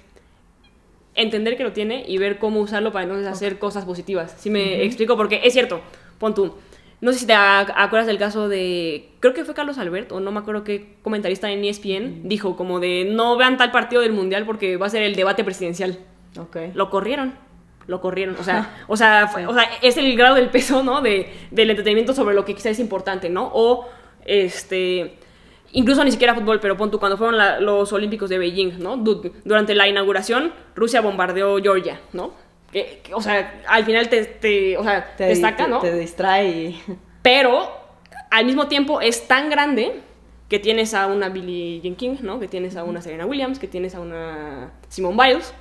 [1.14, 4.34] entender que lo tiene y ver cómo usarlo para entonces hacer cosas positivas.
[4.38, 5.80] Si me explico, porque es cierto,
[6.18, 6.54] pon tú,
[7.00, 10.20] no sé si te ac- acuerdas del caso de, creo que fue Carlos Albert, o
[10.20, 14.12] no me acuerdo qué comentarista en ESPN, dijo como de, no vean tal partido del
[14.12, 15.98] Mundial porque va a ser el debate presidencial.
[16.38, 16.56] Ok.
[16.74, 17.34] Lo corrieron.
[17.86, 18.36] Lo corrieron.
[18.38, 21.00] O sea, o sea, o sea, es el grado del peso, ¿no?
[21.00, 23.50] De, del entretenimiento sobre lo que quizás es importante, ¿no?
[23.52, 23.88] O,
[24.26, 25.16] este,
[25.72, 28.96] incluso ni siquiera fútbol, pero pon tú, cuando fueron la- los Olímpicos de Beijing, ¿no?
[28.96, 32.32] Du- durante la inauguración, Rusia bombardeó Georgia, ¿no?
[32.72, 35.80] Que- que, o sea, al final te, te- o sea, te, destaca, te- ¿no?
[35.80, 36.74] Te distrae.
[37.22, 37.70] Pero
[38.30, 40.00] al mismo tiempo es tan grande
[40.48, 42.40] que tienes a una Billie Jean King, ¿no?
[42.40, 45.52] Que tienes a una Serena Williams, que tienes a una Simone Biles,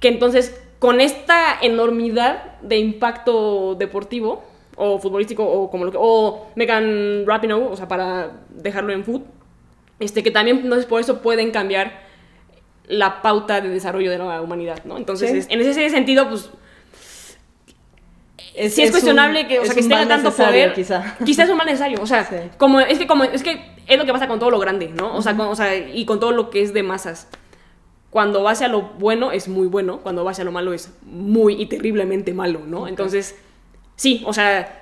[0.00, 4.42] que entonces con esta enormidad de impacto deportivo
[4.76, 9.22] o futbolístico o como lo que o Megan Rapinoe, o sea, para dejarlo en foot,
[10.00, 12.00] este que también entonces por eso pueden cambiar
[12.88, 14.96] la pauta de desarrollo de la humanidad, ¿no?
[14.98, 15.38] Entonces, Sí.
[15.38, 16.50] es- en ese sentido, pues
[18.54, 20.74] Es, sí es, cuestionable que, o sea, que tenga tanto poder.
[20.74, 21.16] Quizá.
[21.24, 22.00] Quizás es un mal necesario.
[22.02, 22.36] O sea, Sí.
[22.58, 25.16] como, es que como es que es lo que pasa con todo lo grande, ¿no?
[25.16, 27.28] O sea, con- o sea, y con todo lo que es de masas.
[28.10, 31.54] Cuando va hacia lo bueno es muy bueno, cuando va hacia lo malo es muy
[31.62, 32.86] y terriblemente malo, ¿no?
[32.88, 33.36] Entonces,
[33.96, 34.78] sí, o sea,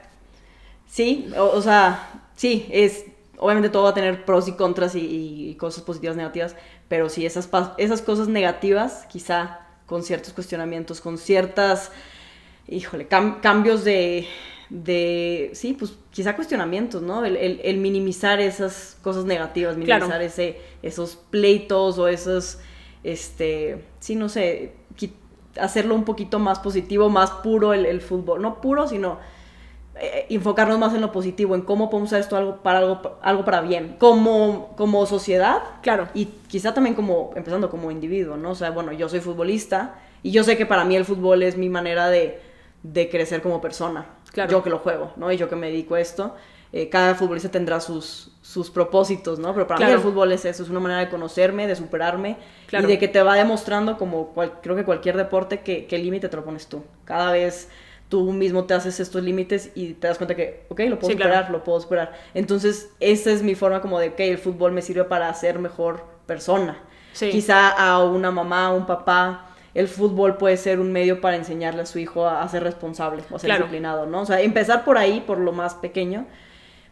[0.93, 3.05] Sí, o, o sea, sí, es...
[3.39, 6.57] Obviamente todo va a tener pros y contras y, y cosas positivas, negativas,
[6.91, 7.49] pero sí, esas,
[7.79, 11.93] esas cosas negativas, quizá con ciertos cuestionamientos, con ciertas,
[12.67, 14.27] híjole, cam- cambios de,
[14.71, 17.25] de, sí, pues quizá cuestionamientos, ¿no?
[17.25, 20.07] El, el- el minimizar esas cosas negativas, Claro.
[20.07, 22.59] minimizar ese, esos pleitos o esos,
[23.05, 24.73] este, sí, no sé,
[25.61, 29.19] hacerlo un poquito más positivo, más puro el, el fútbol, no puro, sino
[30.01, 33.45] eh, enfocarnos más en lo positivo, en cómo podemos usar esto algo para algo, algo
[33.45, 36.09] para bien, como, como sociedad claro.
[36.15, 38.51] y quizá también como, empezando como individuo, ¿no?
[38.51, 41.57] O sea, bueno, yo soy futbolista y yo sé que para mí el fútbol es
[41.57, 42.41] mi manera de,
[42.83, 44.07] de crecer como persona.
[44.33, 44.51] Claro.
[44.51, 45.31] Yo que lo juego, ¿no?
[45.33, 46.35] Y yo que me dedico a esto.
[46.73, 49.53] Eh, cada futbolista tendrá sus, sus propósitos, ¿no?
[49.55, 52.37] Pero para mí el fútbol es eso, es una manera de conocerme, de superarme
[52.67, 52.87] Claro.
[52.87, 56.05] y de que te va demostrando, como cual- creo que cualquier deporte, que, que el
[56.05, 56.85] límite te lo pones tú.
[57.05, 57.69] Cada vez
[58.11, 61.17] tú mismo te haces estos límites y te das cuenta que, ok, lo puedo Sí,
[61.17, 61.33] claro.
[61.33, 62.13] superar, lo puedo superar.
[62.35, 66.05] Entonces, esa es mi forma como de, ok, el fútbol me sirve para ser mejor
[66.27, 66.79] persona.
[67.13, 67.31] Sí.
[67.31, 71.83] Quizá a una mamá, a un papá, el fútbol puede ser un medio para enseñarle
[71.83, 73.65] a su hijo a, a ser responsable o a ser Claro.
[73.65, 74.23] disciplinado, ¿no?
[74.23, 76.27] O sea, empezar por ahí, por lo más pequeño,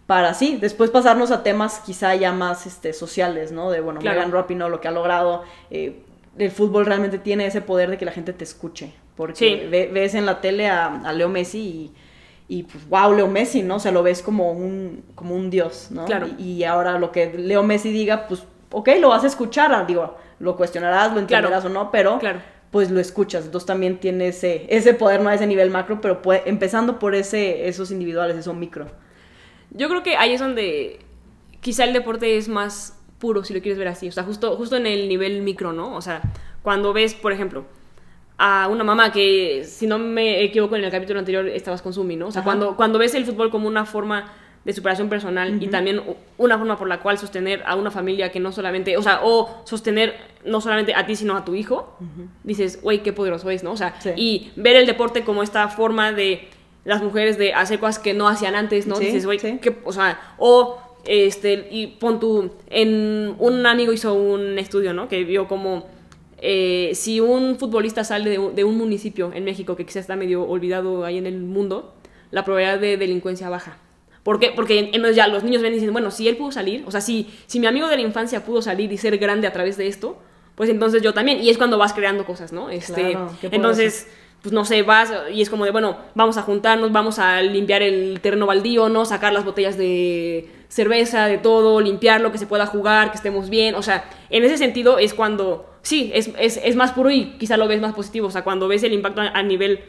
[0.06, 3.70] para sí, después pasarnos a temas quizá ya más este, sociales, ¿no?
[3.70, 4.18] De, bueno, Claro.
[4.18, 6.02] Megan Rapinoe, lo que ha logrado, eh,
[6.38, 9.66] el fútbol realmente tiene ese poder de que la gente te escuche, porque Sí.
[9.68, 11.92] ve- ves en la tele a, a Leo Messi y,
[12.60, 13.74] y pues, wow, Leo Messi, ¿no?
[13.76, 16.06] O sea, lo ves como un, como un dios, ¿no?
[16.06, 16.28] Claro.
[16.38, 19.84] Y, y ahora lo que Leo Messi diga, pues, ok, lo vas a escuchar, ah,
[19.86, 22.38] digo, lo cuestionarás, lo entenderás o no, pero Claro.
[22.70, 26.22] pues lo escuchas, entonces también tiene ese, ese poder, no a ese nivel macro, pero
[26.22, 28.86] puede- empezando por ese, esos individuales, eso micro.
[29.70, 31.00] Yo creo que ahí es donde
[31.60, 34.08] quizá el deporte es más puro, si lo quieres ver así.
[34.08, 35.94] O sea, justo, justo en el nivel micro, ¿no?
[35.96, 36.22] O sea,
[36.62, 37.64] cuando ves, por ejemplo,
[38.38, 42.16] a una mamá que, si no me equivoco, en el capítulo anterior estabas con Sumi,
[42.16, 42.28] ¿no?
[42.28, 42.46] O sea, Ajá.
[42.46, 44.32] cuando, cuando ves el fútbol como una forma
[44.64, 46.02] de superación personal y también
[46.36, 49.62] una forma por la cual sostener a una familia que no solamente, o sea, o
[49.64, 51.96] sostener no solamente a ti, sino a tu hijo,
[52.44, 53.72] dices, güey, qué poderoso es, ¿no?
[53.72, 54.10] O sea, Sí.
[54.16, 56.48] y ver el deporte como esta forma de
[56.84, 58.96] las mujeres de hacer cosas que no hacían antes, ¿no?
[58.96, 59.58] Sí, dices, güey, sí.
[59.84, 65.08] o sea, o este, y pon tú, en, un amigo hizo un estudio, ¿no?
[65.08, 65.86] Que vio como
[66.40, 70.16] eh, si un futbolista sale de un, de un municipio en México que quizás está
[70.16, 71.94] medio olvidado ahí en el mundo,
[72.30, 73.78] la probabilidad de delincuencia baja.
[74.22, 74.52] ¿Por qué?
[74.54, 76.90] Porque en- entonces ya los niños ven y dicen, bueno, si él pudo salir, o
[76.90, 79.76] sea, si, si mi amigo de la infancia pudo salir y ser grande a través
[79.76, 80.18] de esto,
[80.54, 81.40] pues entonces yo también.
[81.42, 82.68] Y es cuando vas creando cosas, ¿no?
[82.68, 84.08] Este, Claro, entonces,
[84.42, 87.82] pues no sé, vas y es como de, bueno, vamos a juntarnos, vamos a limpiar
[87.82, 89.04] el terreno baldío, ¿no?
[89.04, 93.74] Sacar las botellas de cerveza, de todo, limpiarlo, que se pueda jugar, que estemos bien.
[93.76, 97.56] O sea, en ese sentido es cuando, sí, es, es, es más puro y quizá
[97.56, 98.26] lo ves más positivo.
[98.28, 99.80] O sea, cuando ves el impacto a, a nivel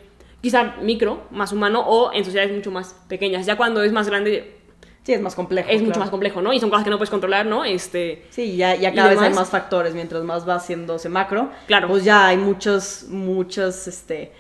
[0.42, 3.46] quizá micro, más humano, o en sociedades mucho más pequeñas.
[3.46, 4.56] Ya cuando es más grande,
[5.04, 5.68] Sí, es más complejo.
[5.70, 6.54] es mucho más complejo, ¿no?
[6.54, 7.66] Y son cosas que no puedes controlar, ¿no?
[7.66, 11.88] Este, Sí, ya, ya cada vez hay más factores, mientras más va haciéndose macro, Claro.
[11.88, 14.32] pues ya hay muchos, muchos, este,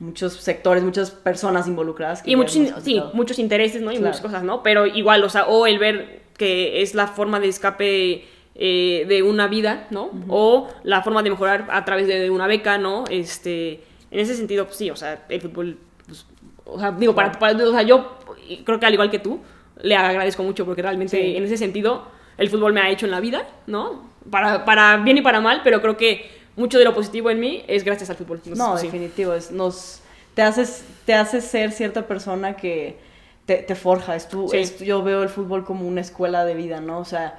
[0.00, 2.22] muchos sectores, muchas personas involucradas.
[2.22, 3.90] que y muchos, in- sí, muchos intereses, ¿no?
[3.92, 4.08] Y Claro.
[4.08, 4.62] muchas cosas, ¿no?
[4.62, 8.26] Pero igual, o sea, o el ver que es la forma de escape
[8.58, 10.10] eh, de una vida, ¿no?
[10.28, 13.04] O la forma de mejorar a través de, de una beca, ¿no?
[13.08, 16.26] Este, en ese sentido, pues sí, o sea, el fútbol, pues,
[16.64, 18.18] o sea, digo, para, para- o sea, yo
[18.64, 19.40] creo que al igual que tú,
[19.80, 21.36] le agradezco mucho porque realmente Sí.
[21.36, 24.08] en ese sentido el fútbol me ha hecho en la vida, ¿no?
[24.30, 27.62] Para, para bien y para mal, pero creo que mucho de lo positivo en mí
[27.68, 28.38] es gracias al fútbol.
[28.38, 28.86] Entonces, No, sí.
[28.86, 30.02] definitivo, es, nos,
[30.34, 32.98] te, haces, te hace ser cierta persona que,
[33.46, 34.16] te, te forja.
[34.16, 34.56] Es tu, Sí.
[34.58, 36.98] es- yo veo el fútbol como una escuela de vida, ¿no?
[36.98, 37.38] O sea,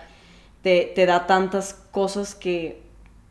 [0.62, 2.82] te, te da tantas cosas que,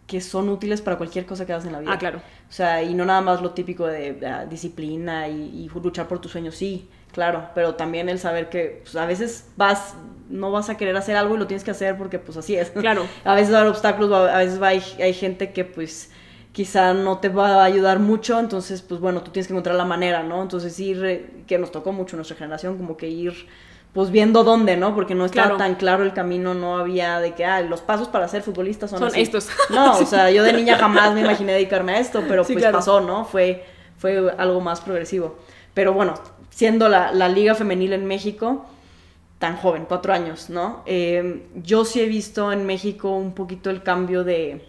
[0.06, 1.92] que son útiles para cualquier cosa que hagas en la vida.
[1.92, 2.18] Ah, claro.
[2.48, 6.18] O sea, y no nada más lo típico de, ah, disciplina y, y luchar por
[6.18, 9.94] tus sueños, sí, claro, pero también el saber que pues, a veces vas,
[10.30, 12.70] no vas a querer hacer algo y lo tienes que hacer porque pues así es.
[12.70, 13.06] Claro.
[13.24, 16.10] A veces va a haber obstáculos, a veces va, hay, hay gente que pues
[16.52, 19.84] quizá no te va a ayudar mucho, entonces pues bueno, tú tienes que encontrar la
[19.84, 20.42] manera, ¿no?
[20.42, 23.46] Entonces ir, que nos tocó mucho nuestra generación, como que ir
[23.92, 24.94] pues viendo dónde, ¿no?
[24.94, 25.58] Porque no estaba Claro.
[25.58, 28.98] tan claro el camino, no había de que, ah, los pasos para ser futbolista son,
[29.00, 29.20] Son así.
[29.22, 29.48] estos.
[29.70, 32.62] No, o sea, yo de niña jamás me imaginé dedicarme a esto, pero Sí, pues
[32.64, 32.78] claro.
[32.78, 33.24] pasó, ¿no?
[33.24, 33.64] Fue,
[33.96, 35.38] fue algo más progresivo.
[35.74, 36.14] Pero bueno,
[36.50, 38.66] siendo la, la liga femenil en México,
[39.38, 40.82] tan joven, cuatro años, ¿no?
[40.86, 44.64] Eh, yo sí he visto en México un poquito el cambio de,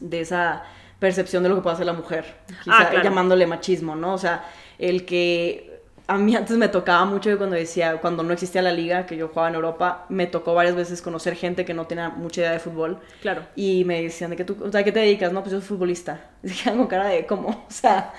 [0.00, 0.62] de esa
[0.98, 2.24] percepción de lo que puede hacer la mujer,
[2.64, 3.04] quizá Ah, claro.
[3.04, 4.12] llamándole machismo, ¿no?
[4.14, 4.44] O sea,
[4.78, 5.67] el que
[6.08, 9.16] a mí antes me tocaba mucho que cuando decía, cuando no existía la liga, que
[9.16, 12.52] yo jugaba en Europa, me tocó varias veces conocer gente que no tenía mucha idea
[12.52, 13.42] de fútbol Claro.
[13.54, 15.32] y me decían de que tú, o sea, ¿qué te dedicas?
[15.32, 16.30] No, pues yo soy futbolista.
[16.64, 17.48] Quedan con cara de, ¿cómo?
[17.50, 18.12] O sea,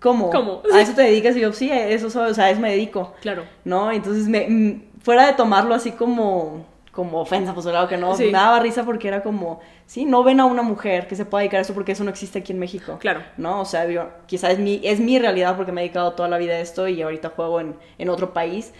[0.00, 0.30] ¿cómo?
[0.30, 0.62] ¿Cómo?
[0.72, 1.36] ¿A eso te dedicas?
[1.36, 3.12] Y yo, sí, eso soy, o sea, a eso me dedico.
[3.20, 3.44] Claro.
[3.64, 3.90] ¿No?
[3.90, 8.26] Entonces, me, mm, fuera de tomarlo así como, como ofensa, pues claro que no, Sí.
[8.26, 11.40] me daba risa porque era como, sí, no ven a una mujer que se pueda
[11.40, 12.98] dedicar a eso porque eso no existe aquí en México.
[13.00, 13.22] Claro.
[13.38, 13.60] ¿No?
[13.62, 16.38] O sea, yo, quizás es mi, es mi realidad porque me he dedicado toda la
[16.38, 18.72] vida a esto y ahorita juego en, en otro país.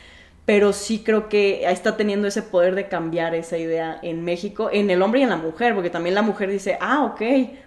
[0.45, 4.91] Pero sí creo que está teniendo ese poder de cambiar esa idea en México, en
[4.91, 7.23] el hombre y en la mujer, porque también la mujer dice, ah, ok,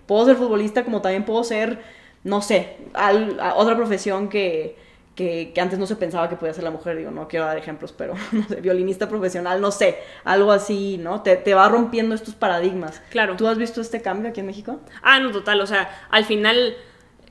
[0.06, 1.80] puedo ser futbolista como también puedo ser,
[2.26, 4.76] no sé, al- a otra profesión que,
[5.16, 6.98] que, que antes no se pensaba que podía ser la mujer.
[6.98, 11.22] Digo, no quiero dar ejemplos, pero no sé, violinista profesional, no sé, algo así, ¿no?
[11.22, 13.02] Te, te va rompiendo estos paradigmas.
[13.10, 13.36] Claro.
[13.38, 14.80] ¿Tú has visto este cambio aquí en México?
[15.02, 15.62] Ah, no, total.
[15.62, 16.76] O sea, al final.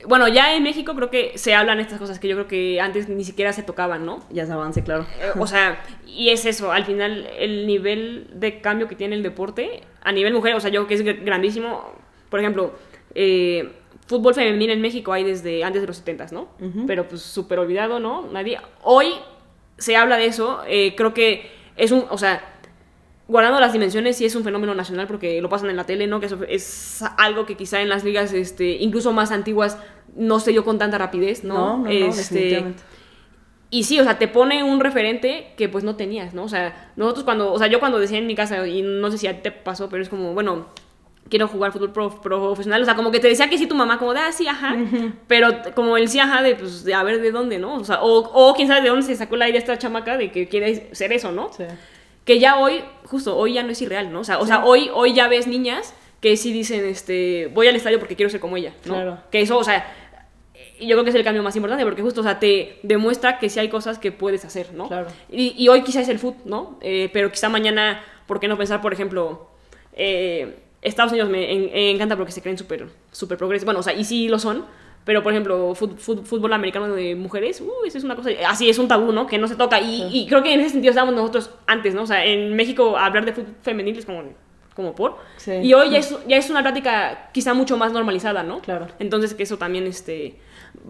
[0.07, 3.07] Bueno, ya en México creo que se hablan estas cosas que yo creo que antes
[3.09, 4.19] ni siquiera se tocaban, ¿no?
[4.29, 5.07] Ya se avance, claro.
[5.19, 9.23] Eh, O sea, y es eso, al final el nivel de cambio que tiene el
[9.23, 11.91] deporte a nivel mujer, o sea, yo creo que es gr- grandísimo.
[12.29, 12.75] Por ejemplo,
[13.15, 13.71] eh,
[14.07, 16.47] fútbol femenil en México hay desde antes de los 70, ¿no?
[16.61, 16.85] Ujú.
[16.85, 18.27] Pero pues súper olvidado, ¿no?
[18.31, 18.59] Nadie.
[18.83, 19.13] Hoy
[19.77, 22.41] se habla de eso, eh, creo que es un, o sea,
[23.27, 26.19] guardando las dimensiones, sí es un fenómeno nacional porque lo pasan en la tele, ¿no?
[26.19, 29.77] Que eso es algo que quizá en las ligas, este, incluso más antiguas,
[30.15, 31.55] no se dio con tanta rapidez, ¿no?
[31.55, 32.83] No, no, no, Este, definitivamente.
[33.71, 36.43] y sí, o sea, te pone un referente que pues no tenías, ¿no?
[36.43, 39.17] O sea, nosotros cuando, o sea, yo cuando decía en mi casa, y no sé
[39.17, 40.67] si a ti te pasó, pero es como, bueno,
[41.29, 43.97] quiero jugar fútbol pro- profesional, o sea, como que te decía que sí tu mamá,
[43.97, 44.75] como de, ah, sí, ajá,
[45.27, 47.75] pero t- como el sí, ajá, de, pues, de a ver de dónde, ¿no?
[47.75, 50.31] O sea, o, o quién sabe de dónde se sacó la idea esta chamaca de
[50.31, 51.51] que quiere ser eso, ¿no?
[51.53, 51.63] Sí.
[52.25, 54.19] Que ya hoy, justo, hoy ya no es irreal, ¿no?
[54.19, 57.75] O sea, o sea hoy, hoy ya ves niñas que sí dicen, este, voy al
[57.75, 58.93] estadio porque quiero ser como ella, ¿no?
[58.93, 59.17] Claro.
[59.31, 59.85] Que eso, o sea,
[60.79, 63.49] yo creo que es el cambio más importante porque justo, o sea, te demuestra que
[63.49, 64.87] sí hay cosas que puedes hacer, ¿no?
[64.87, 65.07] Claro.
[65.31, 66.77] Y, y hoy quizá es el foot, ¿no?
[66.81, 69.49] Eh, pero quizá mañana, ¿por qué no pensar, por ejemplo,
[69.93, 73.83] eh, Estados Unidos me en- eh, encanta porque se creen súper súper progresivos, bueno, o
[73.83, 74.65] sea, y sí lo son,
[75.03, 78.69] pero por ejemplo, fut- fut- fútbol americano de mujeres, uh, eso es una cosa, así
[78.69, 79.27] es un tabú, ¿no?
[79.27, 79.79] Que no se toca.
[79.79, 82.03] Y, y creo que en ese sentido estábamos nosotros antes, ¿no?
[82.03, 84.23] O sea, en México hablar de fútbol femenil es como,
[84.75, 85.17] como por.
[85.37, 85.51] Sí.
[85.63, 88.59] Y hoy ya es, ya es una práctica quizá mucho más normalizada, ¿no?
[88.61, 88.87] Claro.
[88.99, 90.37] Entonces que eso también este,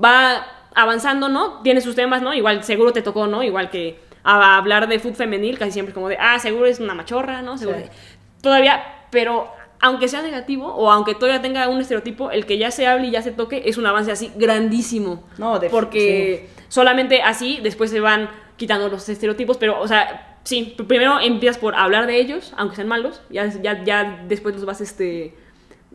[0.01, 1.61] va avanzando, ¿no?
[1.61, 2.33] Tiene sus temas, ¿no?
[2.33, 3.43] Igual seguro te tocó, ¿no?
[3.43, 6.79] Igual que a- hablar de fútbol femenil casi siempre es como de, ah, seguro es
[6.79, 7.57] una machorra, ¿no?
[7.57, 7.77] Seguro.
[7.79, 7.89] Sí.
[8.41, 12.87] Todavía, pero aunque sea negativo o aunque todavía tenga un estereotipo, el que ya se
[12.87, 15.23] hable y ya se toque es un avance así grandísimo.
[15.37, 20.75] No, de- Porque solamente así después se van quitando los estereotipos, pero, o sea, sí,
[20.77, 24.65] pr- primero empiezas por hablar de ellos, aunque sean malos, ya, ya, ya después los
[24.65, 25.35] vas este,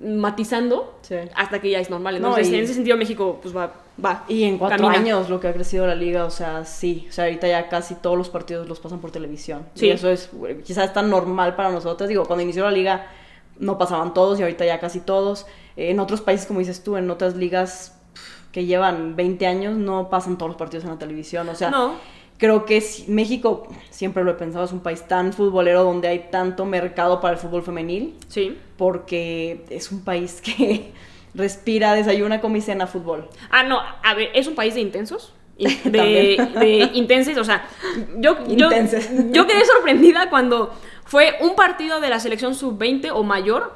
[0.04, 1.16] matizando Sí.
[1.34, 2.14] hasta que ya es normal.
[2.20, 3.72] No, Entonces, y- en ese sentido, México, pues va.
[4.02, 4.98] va Y en cuatro camina.
[4.98, 7.06] años lo que ha crecido la liga, o sea, sí.
[7.08, 9.66] O sea, ahorita ya casi todos los partidos los pasan por televisión.
[9.74, 9.86] Sí.
[9.86, 10.30] Y eso es,
[10.64, 12.08] quizás es tan normal para nosotros.
[12.08, 13.06] Digo, cuando inició la liga
[13.60, 15.46] no pasaban todos y ahorita ya casi todos.
[15.76, 17.96] Eh, en otros países, como dices tú, en otras ligas
[18.52, 21.48] que llevan 20 años no pasan todos los partidos en la televisión.
[21.48, 21.92] O sea, No.
[22.36, 26.26] creo que si- México, siempre lo he pensado, es un país tan futbolero donde hay
[26.32, 28.58] tanto mercado para el fútbol femenil Sí.
[28.76, 30.92] porque es un país que
[31.34, 33.28] respira, desayuna, come y cena fútbol.
[33.50, 35.32] Ah, no, a ver, es un país de intensos.
[35.84, 37.68] De, de intenses, o sea,
[38.16, 38.70] yo, yo,
[39.30, 40.72] yo quedé sorprendida cuando
[41.10, 43.72] fue un partido de la selección sub-20 o mayor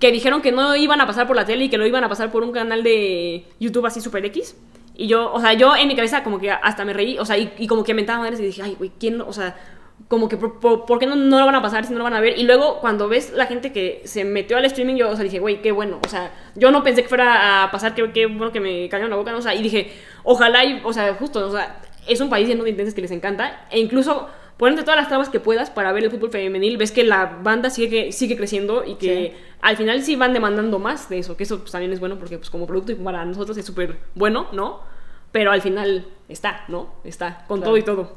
[0.00, 2.08] que dijeron que no iban a pasar por la tele y que lo iban a
[2.08, 4.56] pasar por un canal de YouTube así super X.
[4.96, 7.36] Y yo, o sea, yo en mi cabeza como que hasta me reí, o sea,
[7.36, 9.18] y, como que mentaba madres y dije, ay, güey, ¿quién?
[9.18, 9.54] no?", O sea,
[10.08, 12.22] como que, ¿por, qué no, no lo van a pasar si no lo van a
[12.22, 12.38] ver?
[12.38, 15.40] Y luego cuando ves la gente que se metió al streaming, yo, o sea, dije,
[15.40, 16.00] güey, qué bueno.
[16.02, 19.10] O sea, yo no pensé que fuera a pasar, qué, qué bueno que me callaron
[19.10, 19.38] la boca, ¿no?
[19.38, 19.92] O sea, y dije,
[20.24, 23.10] ojalá, y, o sea, justo, o sea, es un país lleno de intentes que les
[23.10, 23.66] encanta.
[23.70, 24.30] E incluso
[24.62, 27.68] ponerte todas las trabas que puedas para ver el fútbol femenil, ves que la banda
[27.68, 31.58] sigue, sigue creciendo y que al final sí van demandando más de eso, que eso
[31.58, 34.78] pues, también es bueno porque pues, como producto y para nosotros es súper bueno, ¿no?
[35.32, 36.94] Pero al final está, ¿no?
[37.02, 38.14] Está, con todo y todo.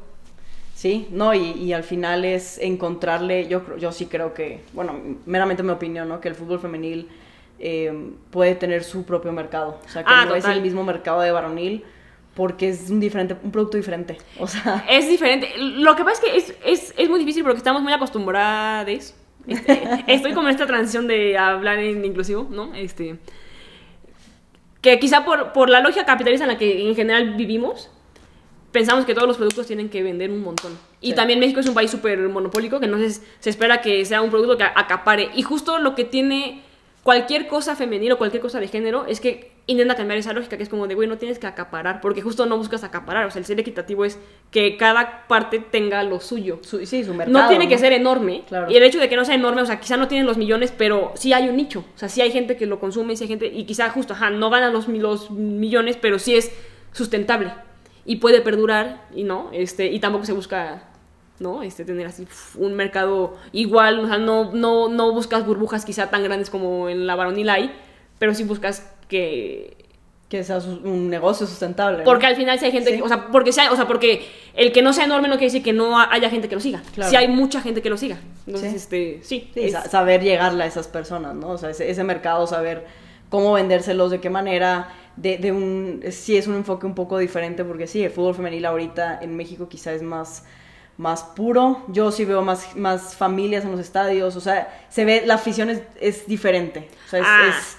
[0.72, 4.94] Sí, no, y, y, al final es encontrarle, yo, yo sí creo que, bueno,
[5.26, 6.20] meramente mi opinión, ¿no?
[6.20, 7.08] Que el fútbol femenil
[7.58, 7.92] eh,
[8.30, 9.80] puede tener su propio mercado.
[9.84, 11.82] O sea, que Ah, no es el mismo mercado de varonil
[12.36, 14.18] porque es un, diferente, un producto diferente.
[14.38, 15.50] O sea, Es diferente.
[15.58, 19.14] Lo que pasa es que es, es, es muy difícil porque estamos muy acostumbrados.
[19.48, 22.74] Este, estoy como en esta transición de hablar en inclusivo, ¿no?
[22.74, 23.16] Este,
[24.80, 27.90] que quizá por, por la lógica capitalista en la que en general vivimos,
[28.72, 30.78] pensamos que todos los productos tienen que vender un montón.
[31.00, 31.14] Y Sí.
[31.14, 34.56] también México es un país súper monopólico, que entonces se espera que sea un producto
[34.58, 35.30] que acapare.
[35.34, 36.62] Y justo lo que tiene
[37.02, 40.62] cualquier cosa femenil o cualquier cosa de género es que intenta cambiar esa lógica, que
[40.62, 43.26] es como de, güey, no tienes que acaparar, porque justo no buscas acaparar.
[43.26, 44.18] O sea, el ser equitativo es
[44.52, 46.60] que cada parte tenga lo suyo.
[46.62, 47.36] su- sí, su mercado.
[47.42, 48.44] No tiene que ser enorme.
[48.46, 48.70] Claro.
[48.70, 50.72] Y el hecho de que no sea enorme, o sea, quizá no tienen los millones,
[50.76, 51.84] pero sí hay un nicho.
[51.94, 53.46] O sea, sí hay gente que lo consume, sí hay gente.
[53.46, 56.52] Y quizá justo, ajá, no ganan los, mi- los millones, pero sí es
[56.92, 57.52] sustentable.
[58.04, 59.50] Y puede perdurar, y no.
[59.52, 60.84] Este, y tampoco se busca,
[61.40, 61.64] ¿no?
[61.64, 62.24] Este, tener así
[62.56, 63.98] un mercado igual.
[63.98, 67.74] O sea, no, no, no buscas burbujas quizá tan grandes como en la varonil hay,
[68.20, 69.76] pero sí buscas que
[70.28, 71.98] Que sea un negocio sustentable.
[71.98, 72.04] ¿no?
[72.04, 72.96] porque al final si hay gente, Sí.
[72.96, 75.46] que- o sea, porque sea, o sea, porque el que no sea enorme no quiere
[75.46, 76.82] decir que no haya gente que lo siga.
[76.96, 77.08] Claro.
[77.08, 78.18] Si hay mucha gente que lo siga.
[78.44, 78.76] Entonces, Sí.
[78.76, 79.50] este, sí.
[79.54, 81.50] Sí, es- saber llegarle a esas personas, ¿no?
[81.50, 82.86] O sea, ese, ese mercado, saber
[83.28, 86.02] cómo vendérselos, de qué manera, de, de un...
[86.10, 89.68] Sí, es un enfoque un poco diferente, porque sí, el fútbol femenil ahorita en México
[89.68, 90.42] quizá es más,
[90.96, 91.84] más puro.
[91.86, 95.70] Yo sí veo más, más familias en los estadios, o sea, se ve, la afición
[95.70, 96.88] es, es diferente.
[97.06, 97.26] O sea, es...
[97.28, 97.42] Ah.
[97.48, 97.76] es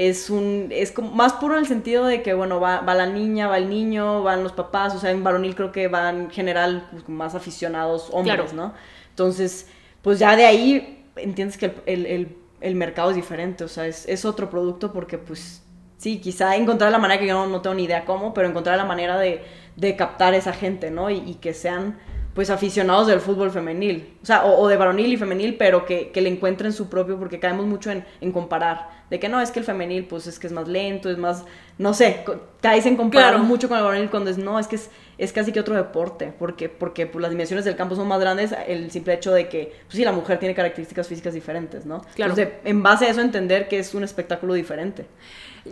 [0.00, 3.06] es un es como más puro en el sentido de que bueno va, va la
[3.06, 6.30] niña va el niño van los papás o sea en varonil creo que van en
[6.30, 8.52] general pues, más aficionados hombres Claro.
[8.54, 8.74] no
[9.10, 9.68] entonces
[10.02, 13.86] pues ya de ahí entiendes que el, el- el- el mercado es diferente, o sea,
[13.86, 15.62] es, es otro producto porque pues
[15.96, 18.76] sí, quizá encontrar la manera que yo no, no tengo ni idea cómo, pero encontrar
[18.76, 19.42] la manera de,
[19.76, 21.08] de captar esa gente, ¿no?
[21.08, 21.98] Y, y que sean
[22.38, 26.12] pues aficionados del fútbol femenil, o sea, o, o de varonil y femenil, pero que,
[26.12, 29.50] que le encuentren su propio, porque caemos mucho en, en comparar, de que no, es
[29.50, 31.44] que el femenil pues es que es más lento, es más,
[31.78, 32.24] no sé,
[32.60, 33.42] caes en comparar Claro.
[33.44, 36.32] mucho con el varonil cuando es, no, es que es, es casi que otro deporte,
[36.38, 39.72] porque, porque pues, las dimensiones del campo son más grandes, el simple hecho de que,
[39.86, 42.02] pues sí, la mujer tiene características físicas diferentes, ¿no?
[42.14, 42.34] Claro.
[42.34, 45.06] Entonces, en base a eso entender que es un espectáculo diferente.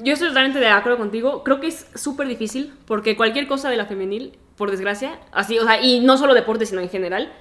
[0.02, 1.42] Yo estoy totalmente de acuerdo contigo.
[1.42, 5.64] Creo que es súper difícil porque cualquier cosa de la femenil, por desgracia, así, o
[5.64, 7.32] sea, y no solo deporte, sino en general,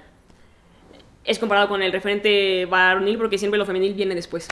[1.23, 4.47] es comparado con el referente varonil porque siempre lo femenil viene después.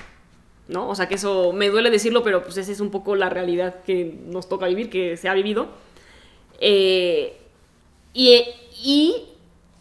[0.68, 0.88] ¿No?
[0.88, 3.84] O sea, que eso me duele decirlo, pero pues esa es un poco la realidad
[3.86, 5.68] que nos toca vivir, que se ha vivido.
[6.60, 7.38] Eh,
[8.14, 8.46] y,
[8.82, 9.26] y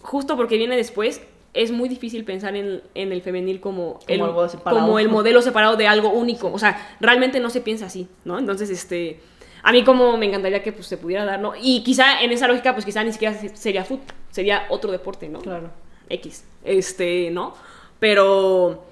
[0.00, 1.22] justo porque viene después,
[1.54, 4.80] es muy difícil pensar en, en el femenil como, Como el, algo separado.
[4.82, 6.50] como el modelo separado de algo único.
[6.52, 8.38] O sea, realmente no se piensa así, ¿no?
[8.38, 9.20] Entonces, este,
[9.62, 11.52] a mí como me encantaría que pues, se pudiera dar, ¿no?
[11.60, 15.28] Y quizá en esa lógica, pues quizá ni siquiera se- sería fútbol, sería otro deporte,
[15.28, 15.40] ¿no?
[15.40, 15.70] Claro.
[16.08, 17.54] X, este, ¿no?
[17.98, 18.84] Pero,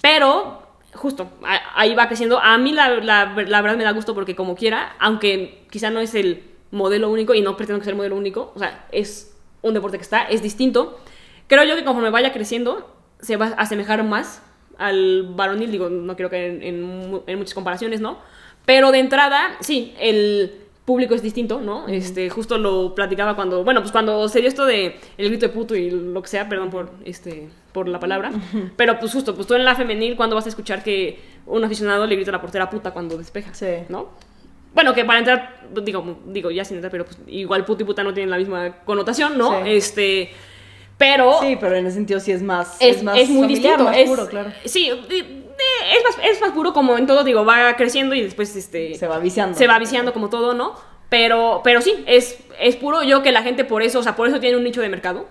[0.00, 0.62] pero,
[0.94, 2.38] justo, a- ahí va creciendo.
[2.38, 6.00] A mí la, la- la verdad me da gusto porque como quiera, aunque quizá no
[6.00, 9.34] es el modelo único y no pretendo que sea el modelo único, o sea, es
[9.62, 10.98] un deporte que está, es distinto.
[11.46, 14.42] Creo yo que conforme vaya creciendo, se va a asemejar más
[14.78, 18.18] al varonil, digo, no quiero caer en, en mu- en muchas comparaciones, ¿no?
[18.66, 20.52] Pero de entrada, sí, el
[20.84, 21.86] público es distinto, ¿no?
[21.88, 25.52] Este, justo lo platicaba cuando, bueno, pues cuando se dio esto de el grito de
[25.52, 28.30] puto y lo que sea, perdón por este por la palabra,
[28.76, 32.06] pero pues justo, pues tú en la femenil cuando vas a escuchar que un aficionado
[32.06, 33.66] le grita a la portera puta cuando despeja, Sí.
[33.88, 34.10] ¿no?
[34.74, 38.02] Bueno, que para entrar, digo, digo ya sin entrar, pero pues igual puto y puta
[38.02, 39.50] no tienen la misma connotación, ¿no?
[39.64, 39.70] Sí.
[39.70, 40.30] Este,
[40.98, 43.84] pero Sí, pero en ese sentido sí es más, es, más es muy familiar, distinto.
[43.84, 44.52] más es, puro, claro.
[44.64, 45.44] Sí, de- de-
[45.96, 49.06] es, más, es más puro como en todo, digo, va creciendo y después este, Se
[49.06, 49.56] va viciando.
[49.56, 50.74] se va viciando como todo, ¿no?
[51.08, 54.26] Pero, pero sí, es, es puro yo que la gente por eso, o sea, por
[54.28, 55.26] eso tiene un nicho de mercado.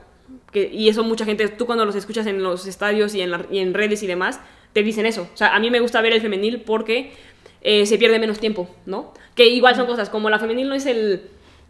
[0.52, 3.46] Que, y eso mucha gente, tú cuando los escuchas en los estadios y en, la-
[3.52, 4.40] y en redes y demás,
[4.72, 5.28] te dicen eso.
[5.34, 7.12] O sea, a mí me gusta ver el femenil porque
[7.62, 9.14] eh, se pierde menos tiempo, ¿no?
[9.36, 11.24] Que igual son cosas como la femenil no es el...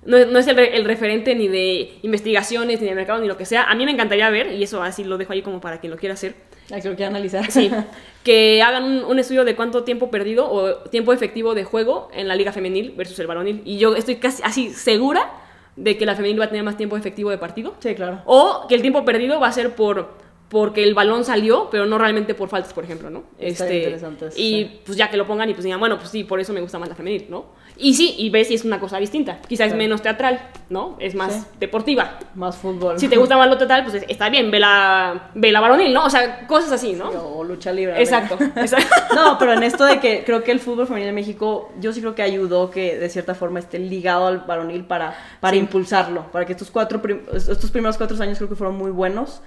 [0.06, 3.28] No es, no es el, re- el referente ni de investigaciones, ni de mercado, ni
[3.28, 3.64] lo que sea.
[3.64, 5.98] A mí me encantaría ver, y eso así lo dejo ahí como para quien lo
[5.98, 6.36] quiera hacer,
[6.82, 7.50] creo que analizar.
[7.52, 7.72] Sí,
[8.24, 12.28] que hagan un, un estudio de cuánto tiempo perdido o tiempo efectivo de juego en
[12.28, 13.62] la liga femenil versus el varonil.
[13.66, 15.32] Y yo estoy casi así segura
[15.76, 17.74] de que la femenil va a tener más tiempo efectivo de partido.
[17.80, 18.22] Sí, claro.
[18.26, 20.18] O que el tiempo perdido va a ser por,
[20.54, 23.24] porque el balón salió, pero no realmente por faltas, por ejemplo, ¿no?
[23.38, 24.82] Está Este, interesante eso, y sí.
[24.86, 26.80] pues ya que lo pongan y pues digan, bueno, pues sí, por eso me gusta
[26.80, 27.62] más la femenil, ¿no?
[27.76, 29.40] Y sí, y ves si es una cosa distinta.
[29.42, 29.78] Quizás es Claro.
[29.80, 30.40] menos teatral,
[30.70, 30.96] ¿no?
[31.00, 31.42] Es más Sí.
[31.60, 32.20] deportiva.
[32.36, 33.00] Más fútbol.
[33.00, 36.06] Si te gusta más lo teatral, pues está bien, ve la, ve la varonil, ¿no?
[36.06, 37.10] O sea, cosas así, ¿no?
[37.10, 38.00] O lucha libre.
[38.00, 38.96] Exacto, exacto.
[39.16, 42.00] No, pero en esto de que creo que el fútbol femenil en México, yo sí
[42.00, 45.60] creo que ayudó que de cierta forma esté ligado al varonil para, para Sí.
[45.60, 47.02] impulsarlo, para que estos cuatro
[47.34, 49.42] estos primeros cuatro años creo que fueron muy buenos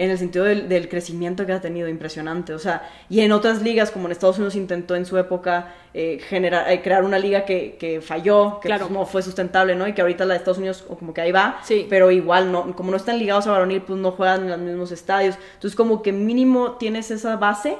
[0.00, 2.54] en el sentido del, del crecimiento que ha tenido, impresionante.
[2.54, 6.20] O sea, y en otras ligas, como en Estados Unidos intentó en su época eh,
[6.28, 8.86] generar, eh, crear una liga que, que falló, que Claro.
[8.86, 9.88] pues, no fue sustentable, ¿no?
[9.88, 11.86] Y que ahorita la de Estados Unidos o como que ahí va, Sí.
[11.90, 14.92] pero igual, no, como no están ligados a varonil, pues no juegan en los mismos
[14.92, 15.34] estadios.
[15.54, 17.76] Entonces como que mínimo tienes esa base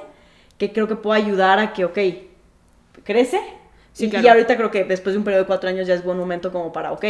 [0.57, 1.97] que creo que puede ayudar a que, ok,
[3.05, 3.39] crece.
[3.93, 4.25] Sí, y, claro.
[4.25, 6.51] y ahorita creo que después de un periodo de cuatro años ya es buen momento
[6.51, 7.05] como para, ok,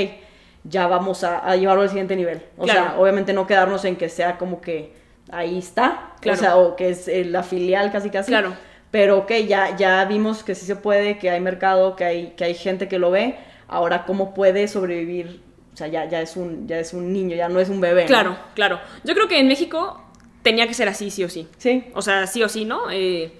[0.64, 2.42] ya vamos a, a llevarlo al siguiente nivel.
[2.58, 4.94] O sea, obviamente no quedarnos en que sea como que
[5.32, 6.38] ahí está, Claro.
[6.38, 8.32] o sea, o que es eh, la filial casi casi.
[8.32, 8.54] Claro.
[8.92, 12.44] Pero ok, ya, ya vimos que sí se puede, que hay mercado, que hay, que
[12.46, 13.36] hay gente que lo ve.
[13.68, 15.42] Ahora, ¿cómo puede sobrevivir?
[15.74, 18.02] O sea, ya, ya, es un, ya es un niño, ya no es un bebé.
[18.02, 18.08] ¿no?
[18.08, 18.80] Claro, claro.
[19.04, 20.02] Yo creo que en México
[20.42, 21.48] tenía que ser así, sí o sí.
[21.58, 21.86] Sí.
[21.94, 22.90] O sea, sí o sí, ¿no?
[22.92, 23.32] Eh,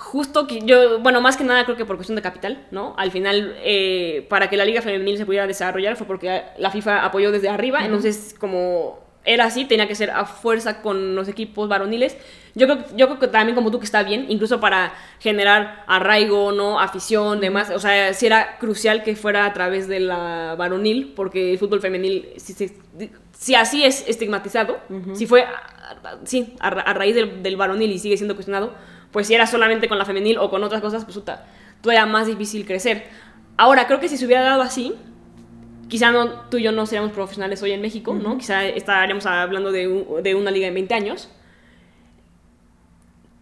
[0.00, 2.94] justo que yo, bueno, más que nada creo que por cuestión de capital, ¿no?
[2.96, 7.04] Al final, eh, para que la liga femenil se pudiera desarrollar fue porque la FIFA
[7.04, 11.68] apoyó desde arriba, entonces como era así, tenía que ser a fuerza con los equipos
[11.68, 12.16] varoniles.
[12.54, 16.50] Yo creo, yo creo que también como tú que está bien, incluso para generar arraigo,
[16.52, 16.80] ¿no?
[16.80, 17.70] Afición, demás.
[17.70, 21.82] O sea, sí era crucial que fuera a través de la varonil, porque el fútbol
[21.82, 22.30] femenil,
[23.32, 24.78] si, así es estigmatizado,
[25.12, 25.44] si fue,
[26.24, 28.72] sí, a raíz del, del varonil y sigue siendo cuestionado,
[29.12, 31.46] pues si era solamente con la femenil o con otras cosas, pues puta,
[31.82, 33.04] todavía más difícil crecer.
[33.56, 34.94] Ahora, creo que si se hubiera dado así,
[35.88, 38.38] quizá no, tú y yo no seríamos profesionales hoy en México, ¿no?
[38.38, 41.28] Quizá estaríamos hablando de, un- de una liga en 20 años.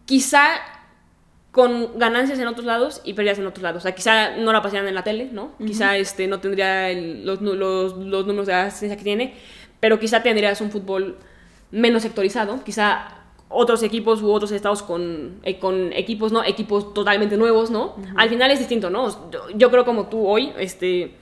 [0.07, 0.47] Quizá
[1.51, 3.83] con ganancias en otros lados y pérdidas en otros lados.
[3.83, 5.53] O sea, quizá no la pasarían en la tele, ¿no?
[5.67, 9.35] Quizá este, no tendría el- los, los, los números de asistencia que tiene,
[9.81, 11.19] pero quizá tendrías un fútbol
[11.71, 12.63] menos sectorizado.
[12.65, 13.18] Quizá
[13.49, 16.45] otros equipos u otros estados con, eh, con equipos, ¿no?
[16.45, 17.95] Equipos totalmente nuevos, ¿no?
[18.17, 19.31] Al final es distinto, ¿no?
[19.31, 21.15] Yo, yo creo como tú hoy, este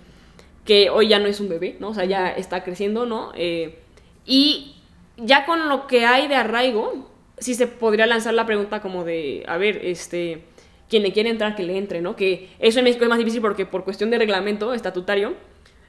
[0.66, 1.90] que hoy ya no es un bebé, ¿no?
[1.90, 3.30] O sea, ya está creciendo, ¿no?
[3.34, 3.78] Eh,
[4.26, 4.74] y
[5.16, 7.08] ya con lo que hay de arraigo,
[7.38, 10.42] sí se podría lanzar la pregunta como de, a ver, este,
[10.90, 12.16] quien le quiere entrar, que le entre, ¿no?
[12.16, 15.34] Que eso en México es más difícil porque por cuestión de reglamento estatutario,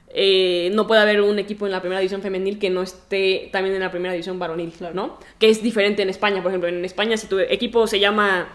[0.09, 3.75] eh, no puede haber un equipo en la primera división femenil que no esté también
[3.75, 5.17] en la primera división varonil, ¿no?
[5.39, 8.47] Que es diferente en España, por ejemplo, en España si tu equipo se llama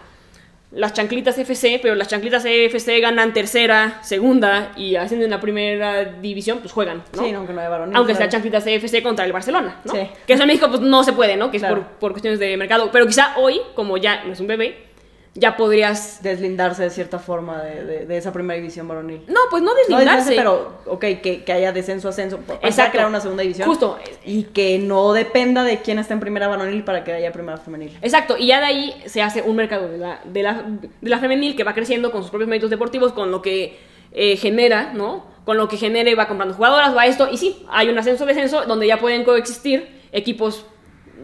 [0.71, 6.03] las chanclitas FC, pero las chanclitas FC ganan tercera, segunda y ascienden a la primera
[6.03, 7.23] división, pues juegan, ¿no?
[7.23, 7.95] Sí, no, aunque no hay varonil.
[7.95, 8.31] Aunque sea claro.
[8.31, 9.91] chanclitas FC contra el Barcelona, ¿no?
[9.93, 9.99] Sí.
[10.25, 11.51] Que eso en México pues, no se puede, ¿no?
[11.51, 11.75] Que es Claro.
[11.81, 12.89] por, por cuestiones de mercado.
[12.91, 14.92] Pero quizá hoy, como ya no es un bebé,
[15.35, 16.21] ya podrías...
[16.21, 19.23] Deslindarse de cierta forma de, de- de esa primera división varonil.
[19.27, 20.35] No, pues no No deslindarse.
[20.35, 22.37] pero, ok, que, que haya descenso, ascenso.
[22.39, 22.91] Para Exacto.
[22.91, 23.67] crear una segunda división.
[23.67, 23.97] Justo.
[24.25, 27.97] Y que no dependa de quién está en primera varonil para que haya primera femenil.
[28.01, 30.63] Exacto, y ya de ahí se hace un mercado de la, de la,
[31.01, 33.77] de la femenil que va creciendo con sus propios méritos deportivos, con lo que
[34.11, 35.25] eh, genera, ¿no?
[35.45, 38.87] Con lo que genere, va comprando jugadoras, va esto, y sí, hay un ascenso-descenso donde
[38.87, 40.65] ya pueden coexistir equipos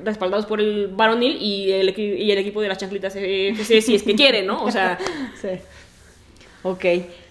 [0.03, 3.95] respaldados por el varonil y el, equi- y el equipo de las chanclitas FC si
[3.95, 4.63] es que quiere, ¿no?
[4.63, 4.97] O sea,
[5.41, 5.49] Sí.
[6.63, 6.85] Ok.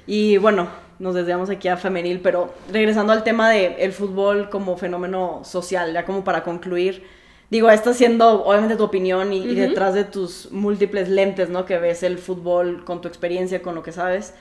[0.07, 4.77] Y bueno, nos desviamos aquí a femenil, pero regresando al tema del el fútbol como
[4.77, 7.05] fenómeno social, ya como para concluir.
[7.51, 11.65] Digo, esta siendo obviamente tu opinión y, detrás de tus múltiples lentes, ¿no?
[11.65, 14.35] Que ves el fútbol con tu experiencia, con lo que sabes.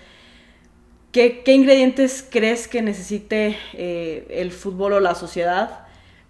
[1.12, 5.87] ¿Qué, qué ingredientes crees que necesite eh, el fútbol o la sociedad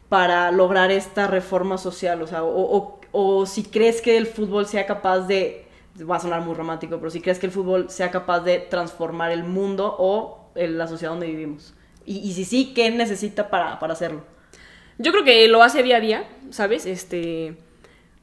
[0.09, 2.21] para lograr esta reforma social?
[2.21, 5.65] O sea, o, o- si crees que el fútbol sea capaz de,
[6.09, 9.31] va a sonar muy romántico, pero si crees que el fútbol sea capaz de transformar
[9.31, 11.73] el mundo o eh, la sociedad donde vivimos.
[12.05, 14.21] Y, y si sí, ¿qué necesita para, para hacerlo?
[14.97, 16.85] Yo creo que lo hace día a día, ¿sabes?
[16.85, 17.57] Este.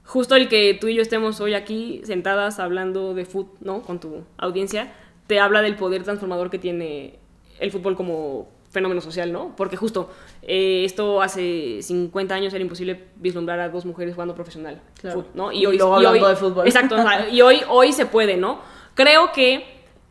[0.04, 3.82] Justo el que tú y yo estemos hoy aquí sentadas hablando de fútbol, ¿no?
[3.82, 4.92] Con tu audiencia,
[5.26, 7.18] te habla del poder transformador que tiene
[7.58, 9.54] el fútbol como fenómeno social, ¿no?
[9.56, 10.10] Porque justo
[10.42, 15.24] eh, esto hace 50 años era imposible vislumbrar a dos mujeres jugando profesional, Claro.
[15.32, 15.50] ¿no?
[15.50, 16.66] Y luego hablando de fútbol.
[16.66, 18.60] Exacto, o sea, y hoy, hoy se puede, ¿no?
[18.94, 19.64] Creo que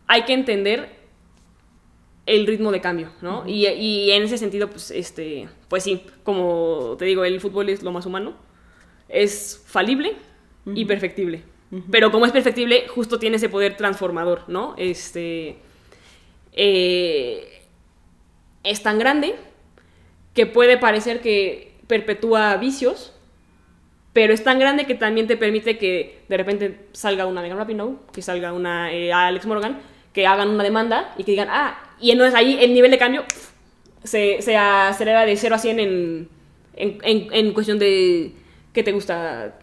[0.07, 0.89] hay que entender
[2.25, 3.43] el ritmo de cambio, ¿no?
[3.45, 7.83] y, y en ese sentido, pues, este, pues sí, como te digo, el fútbol es
[7.83, 8.33] lo más humano,
[9.09, 10.15] es falible
[10.65, 11.43] y perfectible.
[11.91, 14.75] Pero como es perfectible, justo tiene ese poder transformador, ¿no?
[14.77, 15.57] Este,
[16.51, 17.52] eh,
[18.63, 19.35] es tan grande
[20.33, 23.13] que puede parecer que perpetúa vicios,
[24.13, 27.95] pero es tan grande que también te permite que de repente salga una Megan Rapinoe,
[28.11, 29.79] que salga una eh, Alex Morgan,
[30.13, 33.23] que hagan una demanda y que digan, ah, y entonces ahí el nivel de cambio
[34.03, 36.29] se, se acelera de 0 a 100 en,
[36.75, 38.33] en, en, cuestión de,
[38.71, 39.55] ¿qué te gusta?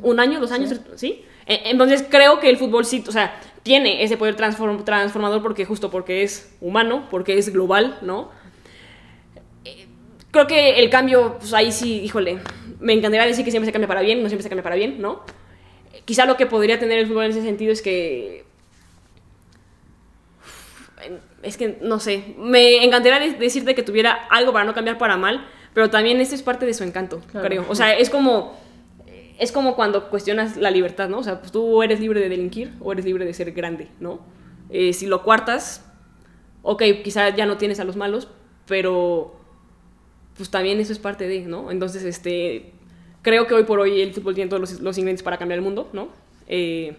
[0.00, 0.80] ¿Un año, dos años?
[0.96, 1.24] ¿Sí?
[1.46, 5.90] E, entonces creo que el fútbol sí, o sea, tiene ese poder transformador porque justo
[5.90, 8.30] porque es humano, porque es global, ¿no?
[10.30, 12.38] Creo que el cambio, pues ahí sí, híjole,
[12.80, 15.00] me encantaría decir que siempre se cambia para bien, no siempre se cambia para bien,
[15.00, 15.22] ¿no?
[16.04, 18.44] Quizá lo que podría tener el fútbol en ese sentido es que...
[21.42, 25.46] Es que, no sé, me encantaría decirte que tuviera algo para no cambiar para mal,
[25.72, 27.64] pero también esto es parte de su encanto, creo.
[27.68, 28.58] O sea, es como...
[29.38, 31.18] Es como cuando cuestionas la libertad, ¿no?
[31.18, 34.20] O sea, pues tú eres libre de delinquir o eres libre de ser grande, ¿no?
[34.68, 35.88] Eh, si lo cuartas,
[36.62, 38.26] ok, quizá ya no tienes a los malos,
[38.66, 39.37] pero
[40.38, 41.70] pues también eso es parte de, ¿no?
[41.70, 42.72] Entonces, este,
[43.22, 45.90] creo que hoy por hoy el fútbol tiene todos los, ingredientes para cambiar el mundo,
[45.92, 46.08] ¿no?
[46.46, 46.96] Eh,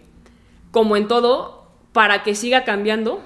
[0.70, 3.20] como en todo, para que siga cambiando,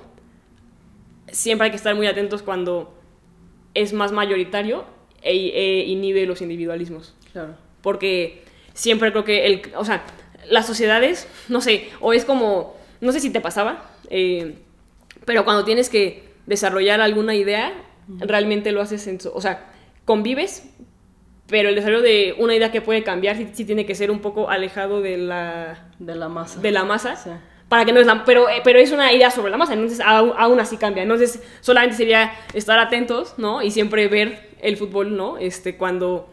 [1.30, 2.94] siempre hay que estar muy atentos cuando
[3.74, 4.84] es más mayoritario
[5.20, 7.14] e, e inhibe los individualismos.
[7.32, 7.56] Claro.
[7.82, 10.04] Porque siempre creo que, el, o sea,
[10.48, 14.54] las sociedades, no sé, o es como, no sé si te pasaba, eh,
[15.24, 17.72] pero cuando tienes que desarrollar alguna idea,
[18.18, 19.73] realmente lo haces en, o sea,
[20.04, 20.68] convives,
[21.46, 24.48] pero el desarrollo de una idea que puede cambiar sí, tiene que ser un poco
[24.48, 26.60] alejado de la, de la masa.
[26.60, 27.40] De la masa.
[27.68, 30.00] Para que no es la, pero, eh, pero es una idea sobre la masa, entonces
[30.00, 31.02] aún, así cambia.
[31.02, 33.62] Entonces, solamente sería estar atentos, ¿no?
[33.62, 35.38] Y siempre ver el fútbol, ¿no?
[35.38, 36.28] Este, cuando,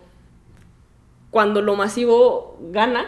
[1.30, 3.06] cuando lo masivo gana,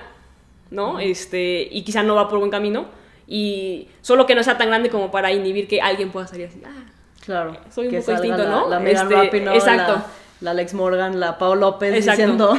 [0.72, 0.99] ¿no?
[0.99, 2.88] Este, y quizá no va por buen camino.
[3.28, 6.61] Y solo que no sea tan grande como para inhibir que alguien pueda salir así.
[6.66, 6.86] Ah,
[7.24, 7.57] claro.
[7.70, 8.70] Soy un poco distinto, ¿no?
[8.70, 12.54] La este, exacto la Alex Morgan, la Pau López diciendo,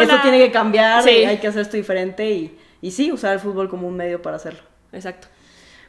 [0.00, 3.68] esto tiene que cambiar, hay que hacer esto diferente y, y sí, usar el fútbol
[3.68, 4.60] como un medio para hacerlo.
[4.92, 5.28] Exacto.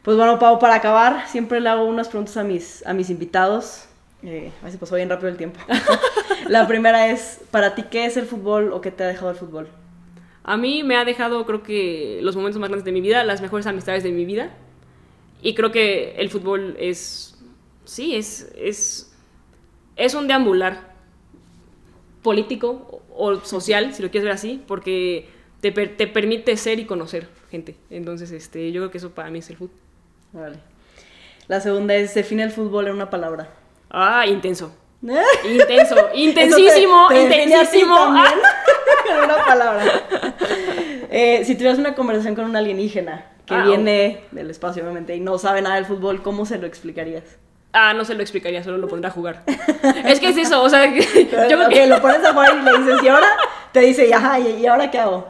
[0.01, 3.85] Pues bueno, Pau, para acabar, siempre le hago unas preguntas a mis, a mis invitados.
[4.23, 5.59] Eh, a ver si pasó bien rápido el tiempo.
[6.47, 9.35] la primera es, para ti, ¿qué es el fútbol o qué te ha dejado el
[9.35, 9.67] fútbol?
[10.43, 13.41] A mí me ha dejado, creo que, los momentos más grandes de mi vida, las
[13.41, 14.51] mejores amistades de mi vida.
[15.41, 17.37] Y creo que el fútbol es,
[17.83, 19.11] sí, es, es,
[19.95, 20.94] es un deambular
[22.25, 25.29] político o social, si lo quieres ver así, porque
[25.61, 27.75] te, te permite ser y conocer gente.
[27.91, 29.77] Entonces, este, yo creo que eso para mí es el fútbol.
[30.33, 30.57] Vale.
[31.47, 33.49] La segunda es, define el fútbol en una palabra.
[33.91, 34.75] Ah, intenso.
[35.47, 37.95] Intenso, intensísimo, intensísimo.
[37.95, 38.33] Ah.
[39.11, 39.83] en una palabra.
[41.11, 45.19] Eh, si tuvieras una conversación con un alienígena que ah, viene del espacio, obviamente, y
[45.19, 47.37] no sabe nada del fútbol, ¿cómo se lo explicarías?
[47.77, 49.43] Ah, no se lo explicaría, solo lo pondrá a jugar.
[50.05, 50.85] es que es eso, o sea,
[51.49, 53.27] yo que lo pones a jugar y le dices, ¿y ahora?
[53.73, 55.27] Te dice, ajá, ¿y ahora qué hago?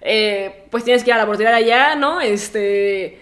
[0.00, 2.20] Eh, pues tienes que ir a la portería allá, ¿no?
[2.20, 3.20] Este.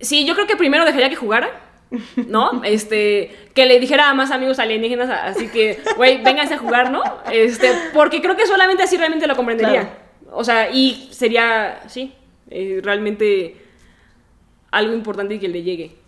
[0.00, 1.50] Sí, yo creo que primero dejaría que jugara.
[2.28, 2.62] ¿No?
[2.64, 7.02] Este, que le dijera a más amigos alienígenas, así que, güey, vénganse a jugar, ¿no?
[7.32, 9.90] Este, porque creo que solamente así realmente lo comprendería.
[10.32, 12.12] O sea, y sería, sí,
[12.50, 13.56] eh, realmente
[14.72, 16.03] algo importante y que le llegue.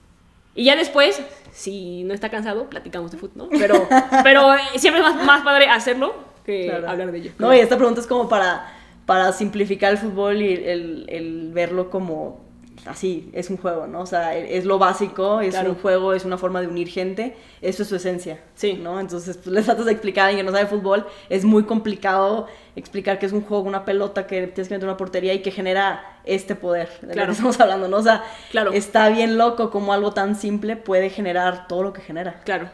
[0.57, 3.59] Y ya después, si no está cansado, platicamos de fútbol, ¿no?
[3.59, 3.87] Pero,
[4.25, 7.33] pero siempre es más, padre hacerlo que hablar de ello.
[7.39, 8.73] No, y esta pregunta es como para,
[9.05, 12.46] para simplificar el fútbol y el, el verlo como
[12.87, 14.01] así, es un juego, ¿no?
[14.01, 17.83] O sea, es lo básico, es un juego, es una forma de unir gente, eso
[17.83, 18.75] es su esencia, sí.
[18.75, 19.01] ¿no?
[19.01, 22.47] Entonces, tú le tratas de explicar a alguien que no sabe fútbol, es muy complicado
[22.77, 25.51] explicar que es un juego, una pelota que tienes que meter una portería y que
[25.51, 27.21] genera este poder de claro.
[27.21, 27.99] lo que estamos hablando, ¿no?
[27.99, 28.73] O sea, claro.
[28.73, 32.41] está bien loco como algo tan simple puede generar todo lo que genera.
[32.45, 32.71] Claro.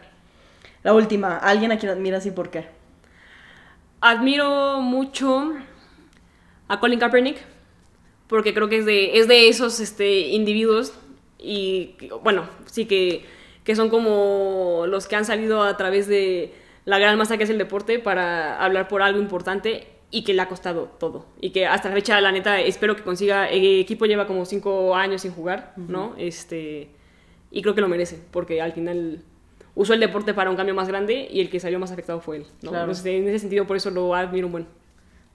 [0.82, 2.66] La última, alguien a quien admiras y por qué.
[4.00, 5.52] Admiro mucho
[6.66, 7.51] a Colin Kaepernick
[8.32, 10.94] porque creo que es de, es de esos este, individuos
[11.38, 13.26] y, bueno, sí que,
[13.62, 16.54] que son como los que han salido a través de
[16.86, 20.40] la gran masa que es el deporte para hablar por algo importante y que le
[20.40, 21.26] ha costado todo.
[21.42, 23.50] Y que hasta la fecha, la neta, espero que consiga.
[23.50, 26.14] El equipo lleva como cinco años sin jugar, ¿no?
[26.16, 26.88] Este,
[27.50, 29.22] y creo que lo merece, porque al final
[29.74, 32.38] usó el deporte para un cambio más grande y el que salió más afectado fue
[32.38, 32.70] él, ¿no?
[32.70, 34.66] Entonces, en ese sentido, por eso lo admiro un buen.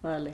[0.01, 0.33] Vale.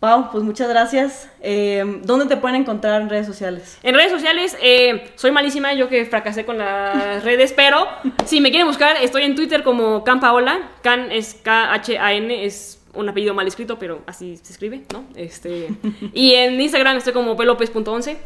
[0.00, 1.28] Pau, pues muchas gracias.
[1.42, 3.78] Eh, ¿Dónde te pueden encontrar en redes sociales?
[3.82, 7.86] En redes sociales, eh, soy malísima, yo que fracasé con las redes, pero
[8.24, 10.70] si me quieren buscar, estoy en Twitter como Campaola.
[10.80, 15.04] Can es K-H-A-N, es un apellido mal escrito, pero así se escribe, ¿no?
[15.16, 15.68] Este,
[16.14, 18.16] y en Instagram estoy como pelopez.11.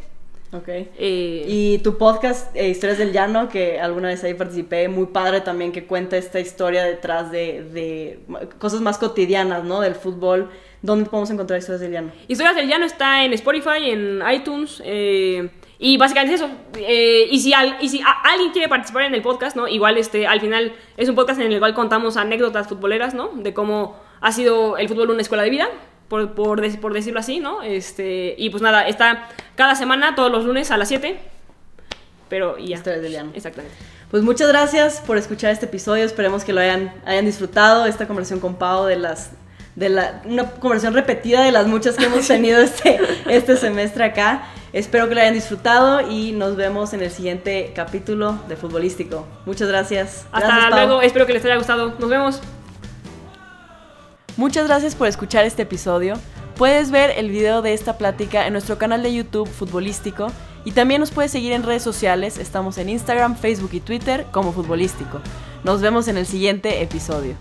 [0.53, 0.69] Ok.
[0.69, 5.73] Eh, y tu podcast, Historias del Llano, que alguna vez ahí participé, muy padre también,
[5.73, 8.21] que cuenta esta historia detrás de, de
[8.61, 9.81] cosas más cotidianas, ¿no?
[9.81, 10.51] Del fútbol
[10.85, 12.13] ¿Dónde podemos encontrar historias del llano?
[12.29, 14.83] Historias del llano está en Spotify, en iTunes.
[14.85, 16.51] eh, y básicamente es eso.
[16.77, 19.67] Eh, y si, al- y si a- alguien quiere participar en el podcast, ¿no?
[19.67, 23.31] Igual este, al final es un podcast en el cual contamos anécdotas futboleras, ¿no?
[23.35, 25.69] De cómo ha sido el fútbol una escuela de vida,
[26.09, 27.63] por, por, dec- por decirlo así, ¿no?
[27.63, 31.19] Este, y pues nada, está cada semana, todos los lunes a las 7.
[32.29, 32.77] Pero y ya.
[32.77, 33.31] Historias del llano.
[33.35, 33.77] Exactamente.
[34.11, 36.05] Pues muchas gracias por escuchar este episodio.
[36.05, 37.87] Esperemos que lo hayan, hayan disfrutado.
[37.87, 39.33] Esta conversación con Pau de las.
[39.77, 42.99] De la, una conversación repetida de las muchas que hemos tenido este,
[43.29, 44.47] este semestre acá.
[44.73, 49.27] Espero que lo hayan disfrutado y nos vemos en el siguiente capítulo de Futbolístico.
[49.47, 50.27] Muchas gracias.
[50.33, 51.95] Hasta Gracias, luego, espero que les haya gustado.
[51.99, 52.41] Nos vemos.
[54.37, 56.15] Muchas gracias por escuchar este episodio.
[56.57, 60.29] Puedes ver el video de esta plática en nuestro canal de YouTube Futbolístico
[60.65, 62.39] y también nos puedes seguir en redes sociales.
[62.39, 65.21] Estamos en Instagram, Facebook y Twitter como Futbolístico.
[65.63, 67.37] Nos vemos en el siguiente episodio.